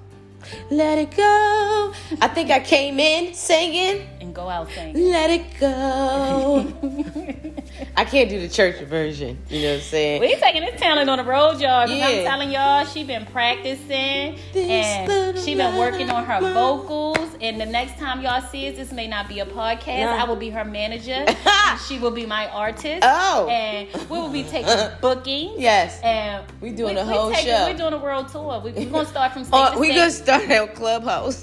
Let 0.70 0.98
it 0.98 1.16
go. 1.16 1.92
I 2.20 2.29
think 2.29 2.51
I 2.51 2.61
came 2.61 2.98
in 3.01 3.35
singing. 3.35 4.09
And 4.20 4.35
go 4.35 4.48
out 4.48 4.70
saying. 4.70 4.94
Let 4.96 5.31
it 5.31 5.59
go. 5.59 6.72
I 7.96 8.05
can't 8.05 8.31
do 8.31 8.40
the 8.40 8.48
church 8.48 8.81
version. 8.81 9.38
You 9.48 9.62
know 9.62 9.68
what 9.70 9.74
I'm 9.77 9.81
saying? 9.83 10.20
We 10.20 10.37
taking 10.37 10.62
this 10.62 10.81
talent 10.81 11.11
on 11.11 11.18
the 11.18 11.24
road, 11.24 11.61
y'all. 11.61 11.88
Yeah. 11.88 12.07
I'm 12.07 12.24
telling 12.24 12.51
y'all, 12.51 12.85
she 12.85 13.05
been 13.05 13.27
practicing 13.27 14.38
This 14.53 14.68
and 14.68 15.38
she 15.38 15.55
been 15.55 15.77
working 15.77 16.11
on 16.11 16.24
her 16.24 16.40
vocals. 16.40 17.28
And 17.40 17.61
the 17.61 17.66
next 17.66 17.98
time 17.98 18.20
y'all 18.20 18.40
see 18.42 18.68
us, 18.68 18.77
this 18.77 18.92
may 18.92 19.07
not 19.07 19.29
be 19.29 19.40
a 19.40 19.46
podcast. 19.46 20.01
No. 20.01 20.11
I 20.11 20.24
will 20.24 20.37
be 20.37 20.51
her 20.51 20.64
manager. 20.64 21.24
she 21.88 21.98
will 21.98 22.11
be 22.11 22.27
my 22.27 22.48
artist. 22.48 23.01
Oh. 23.03 23.46
and 23.48 23.88
we 24.11 24.18
will 24.18 24.29
be 24.31 24.42
taking 24.44 24.77
bookings. 25.01 25.61
Yes. 25.61 26.01
And 26.03 26.44
We 26.61 26.70
doing 26.70 26.94
we, 26.96 27.01
the 27.01 27.05
whole 27.05 27.29
we 27.29 27.35
taking, 27.35 27.51
show. 27.53 27.66
We're 27.70 27.77
doing 27.77 27.92
a 27.92 27.98
world 27.98 28.29
tour. 28.29 28.61
We, 28.61 28.72
we're 28.72 28.90
gonna 28.90 29.07
start 29.07 29.33
from 29.33 29.44
state 29.44 29.57
Oh, 29.70 29.74
to 29.74 29.79
we 29.79 29.88
state. 29.88 29.96
gonna 29.96 30.11
start 30.11 30.51
at 30.51 30.74
Clubhouse. 30.74 31.40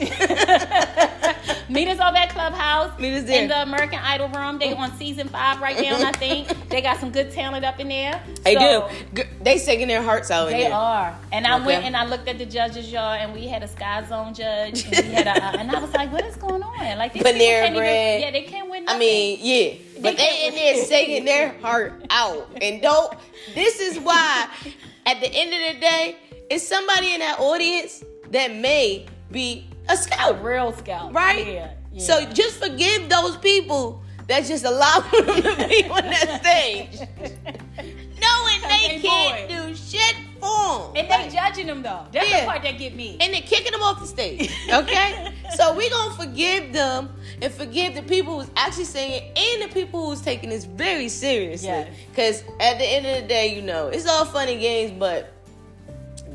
Meet 1.70 1.88
us 1.88 2.00
over 2.00 2.18
at 2.18 2.30
Clubhouse. 2.30 3.00
Meet 3.00 3.14
us 3.18 3.24
there. 3.24 3.42
In 3.44 3.48
the 3.50 3.62
American 3.62 4.00
Idol 4.00 4.30
room. 4.30 4.60
They 4.60 4.74
on 4.74 4.96
season 4.98 5.28
five 5.30 5.60
right 5.62 5.80
now, 5.80 5.98
I 6.08 6.12
think. 6.12 6.48
They 6.70 6.82
got 6.82 7.00
some 7.00 7.12
good 7.12 7.32
talent 7.32 7.64
up 7.64 7.80
in 7.80 7.88
there. 7.88 8.22
They 8.44 8.56
So- 8.56 8.90
do. 9.14 9.24
They 9.42 9.58
singing 9.58 9.88
their 9.88 10.02
hearts 10.02 10.30
out 10.32 10.50
They 10.50 10.64
there. 10.64 10.74
are. 10.74 11.18
And 11.32 11.48
I 11.48 11.56
Okay. 11.58 11.66
went 11.68 11.86
and 11.86 11.96
I 11.96 12.06
looked 12.06 12.28
at 12.28 12.38
the 12.38 12.46
judges, 12.46 12.92
y'all, 12.92 13.14
and 13.14 13.34
we 13.34 13.48
had 13.48 13.64
a 13.64 13.68
Sky 13.68 14.04
Zone 14.10 14.34
judge. 14.34 14.84
And, 14.86 15.08
we 15.08 15.14
had 15.14 15.28
a, 15.28 15.32
uh, 15.44 15.58
and 15.60 15.72
I 15.72 15.80
was 15.80 15.94
like, 15.94 16.12
what 16.12 16.26
is 16.26 16.36
going 16.36 16.62
on? 16.64 16.98
Like, 16.98 17.14
these 17.14 17.24
Panera 17.24 17.38
can't 17.64 17.76
even, 17.76 17.86
yeah, 18.22 18.32
they 18.32 18.42
can't 18.44 18.70
win 18.70 18.86
I 18.88 18.98
mean, 18.98 19.40
yeah. 19.42 19.74
But 20.02 20.18
they 20.18 20.48
in 20.48 20.56
there 20.56 20.84
singing 20.84 21.24
their 21.26 21.58
heart 21.62 22.06
out. 22.10 22.50
And 22.62 22.82
don't 22.82 23.14
this 23.54 23.80
is 23.80 24.00
why 24.00 24.48
at 25.06 25.20
the 25.22 25.32
end 25.34 25.54
of 25.54 25.76
the 25.76 25.80
day, 25.80 26.18
it's 26.50 26.68
somebody 26.68 27.14
in 27.14 27.20
that 27.22 27.40
audience 27.40 28.04
that 28.32 28.54
may 28.54 29.06
be 29.32 29.68
a 29.90 29.94
a 29.94 29.98
scout. 29.98 30.44
real 30.44 30.72
scout. 30.74 31.14
Right? 31.14 31.46
Yeah. 31.48 31.72
yeah. 31.92 32.04
So 32.04 32.26
just 32.32 32.58
forgive 32.64 33.10
those 33.10 33.38
people 33.38 34.02
that 34.28 34.44
just 34.46 34.66
allow 34.66 35.00
them 35.12 35.26
to 35.26 35.68
be 35.68 35.86
on 35.86 36.02
that 36.04 36.42
stage. 36.44 37.08
Knowing 37.78 38.62
they 38.62 38.88
they 38.88 39.00
can't 39.02 39.50
boys. 39.50 39.58
do 39.90 39.98
shit 39.98 40.16
for 40.40 40.94
them. 40.94 41.06
and 41.06 41.30
they 41.30 41.36
judging 41.36 41.68
them, 41.68 41.84
though. 41.84 42.06
That's 42.12 42.30
Yeah. 42.30 42.42
the 42.42 42.46
part 42.48 42.64
that 42.64 42.78
get 42.80 42.96
me. 42.96 43.18
and 43.20 43.34
they're 43.34 43.42
kicking 43.42 43.72
them 43.72 43.84
off 43.84 44.00
the 44.00 44.08
stage. 44.08 44.50
Okay? 44.72 45.32
so 45.56 45.76
we 45.76 45.90
gonna 45.90 46.16
forgive 46.16 46.74
them 46.74 47.10
and 47.42 47.54
forgive 47.54 47.94
the 47.96 48.02
people 48.02 48.40
who's 48.40 48.50
actually 48.56 48.86
singing 48.86 49.22
and 49.36 49.62
the 49.70 49.74
people 49.74 50.10
who's 50.10 50.22
taking 50.22 50.50
this 50.50 50.66
very 50.66 51.08
seriously. 51.10 51.68
Yes. 51.68 51.90
Cause 52.16 52.44
at 52.60 52.78
the 52.80 52.86
end 52.86 53.06
of 53.06 53.22
the 53.22 53.28
day, 53.28 53.54
you 53.56 53.62
know, 53.62 53.88
it's 53.90 54.08
all 54.08 54.26
funny 54.26 54.58
games, 54.58 54.94
but 54.98 55.34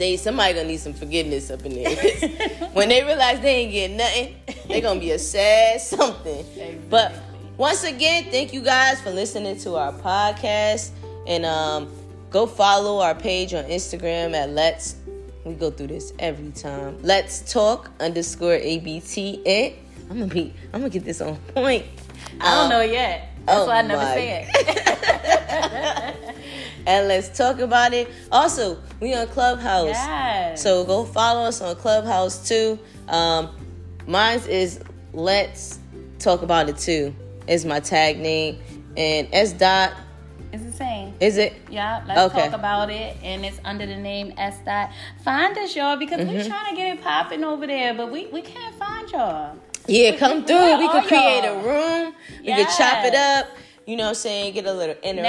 they 0.01 0.17
somebody 0.17 0.55
gonna 0.55 0.67
need 0.67 0.81
some 0.81 0.95
forgiveness 0.95 1.51
up 1.51 1.65
in 1.67 1.75
there. 1.75 1.95
when 2.73 2.89
they 2.89 3.05
realize 3.05 3.41
they 3.41 3.57
ain't 3.57 3.73
getting 3.73 3.97
nothing, 3.99 4.35
they 4.67 4.81
gonna 4.81 4.99
be 4.99 5.11
a 5.13 5.19
sad 5.19 5.81
something. 5.81 6.45
But 6.89 7.13
once 7.59 7.85
again, 7.85 8.25
thank 8.31 8.53
you 8.55 8.63
guys 8.63 9.01
for 9.03 9.11
listening 9.11 9.59
to 9.61 9.77
our 9.77 9.93
podcast. 9.93 10.91
And 11.27 11.45
um 11.45 11.93
go 12.31 12.47
follow 12.47 13.01
our 13.01 13.15
page 13.15 13.53
on 13.55 13.65
Instagram 13.65 14.35
at 14.35 14.49
Let's 14.51 14.97
we 15.45 15.55
go 15.55 15.71
through 15.71 15.89
this 15.89 16.13
every 16.19 16.51
time. 16.53 16.97
Let's 17.03 17.53
talk 17.53 17.91
underscore 18.01 18.55
ABT 18.55 19.43
it. 19.45 19.77
I'm 20.09 20.19
gonna 20.19 20.33
be 20.33 20.55
I'm 20.73 20.81
gonna 20.81 20.91
get 20.91 21.05
this 21.05 21.21
on 21.21 21.37
point. 21.55 21.85
I 22.41 22.55
don't 22.55 22.65
Um, 22.65 22.71
know 22.71 22.81
yet. 22.81 23.29
That's 23.45 23.61
oh 23.61 23.67
why 23.67 23.79
I 23.79 23.83
never 23.83 24.05
say 24.05 24.49
it. 24.49 26.07
and 26.87 27.09
let's 27.09 27.37
talk 27.37 27.59
about 27.61 27.93
it. 27.93 28.09
Also, 28.33 28.79
we 29.01 29.15
on 29.15 29.27
Clubhouse. 29.29 29.89
yes. 29.89 30.63
So 30.63 30.85
go 30.85 31.05
follow 31.05 31.43
us 31.47 31.61
on 31.61 31.75
Clubhouse 31.77 32.47
too. 32.49 32.79
Um, 33.09 33.51
mine 34.07 34.41
is 34.49 34.81
Let's 35.13 35.79
Talk 36.19 36.43
About 36.43 36.69
It 36.69 36.79
Too. 36.79 37.15
Is 37.47 37.65
my 37.65 37.81
tag 37.81 38.19
name. 38.19 38.59
And 38.97 39.29
S 39.33 39.53
dot 39.53 39.93
It's 40.53 40.63
the 40.65 40.73
same. 40.73 41.15
Is 41.21 41.37
it? 41.39 41.55
Yeah, 41.71 42.03
let's 42.07 42.21
Okay. 42.35 42.47
talk 42.51 42.59
about 42.59 42.91
it. 42.91 43.17
And 43.23 43.45
it's 43.45 43.61
under 43.65 43.87
the 43.87 43.97
name 43.97 44.35
S 44.37 44.59
dot. 44.65 44.91
Find 45.25 45.57
us, 45.59 45.75
y'all, 45.77 45.97
because 45.97 46.21
Mm-hmm. 46.21 46.35
we're 46.37 46.45
trying 46.45 46.71
to 46.71 46.77
get 46.77 46.97
it 46.97 47.03
popping 47.03 47.45
over 47.45 47.67
there, 47.67 47.95
but 47.95 48.11
we, 48.11 48.27
we 48.27 48.43
can't 48.43 48.75
find 48.77 49.11
y'all. 49.11 49.57
Yeah, 49.87 50.17
come 50.17 50.45
through. 50.45 50.57
where 50.57 50.79
We 50.79 50.89
could 50.89 51.05
create 51.05 51.45
a 51.45 51.47
y'all? 51.55 51.63
room. 51.63 52.15
We 52.45 52.55
could 52.55 52.69
chop 52.77 53.05
it 53.05 53.15
up. 53.15 53.47
You 53.91 53.97
know 53.97 54.05
what 54.05 54.09
I'm 54.11 54.15
saying? 54.15 54.55
Get 54.55 54.67
a 54.67 54.73
little 54.73 54.95
interactive. 54.95 55.23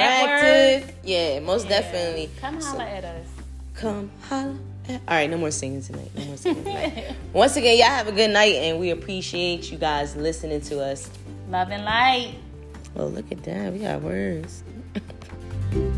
Network. 0.82 0.96
Yeah, 1.04 1.40
most 1.40 1.68
definitely. 1.68 2.30
Come 2.40 2.62
So- 2.62 2.68
holla 2.70 2.84
at 2.86 3.04
us. 3.04 3.26
Come 3.74 4.12
holla. 4.30 4.56
All 4.88 5.00
right, 5.10 5.28
no 5.28 5.38
more 5.38 5.50
singing 5.50 5.82
tonight. 5.82 6.12
No 6.16 6.26
more 6.26 6.38
singing 6.38 6.64
tonight. 6.64 7.16
Once 7.34 7.56
again, 7.56 7.76
y'all 7.80 7.88
have 7.88 8.08
a 8.08 8.12
good 8.12 8.30
night, 8.30 8.54
and 8.54 8.80
we 8.80 8.92
appreciate 8.92 9.72
you 9.72 9.80
guys 9.80 10.16
listening 10.16 10.62
to 10.62 10.80
us. 10.80 11.10
Love 11.50 11.72
and 11.72 11.84
light. 11.84 12.36
Oh, 12.96 13.08
look 13.08 13.32
at 13.32 13.42
that. 13.46 13.74
We 13.74 13.80
got 13.80 14.04
words. 14.04 14.62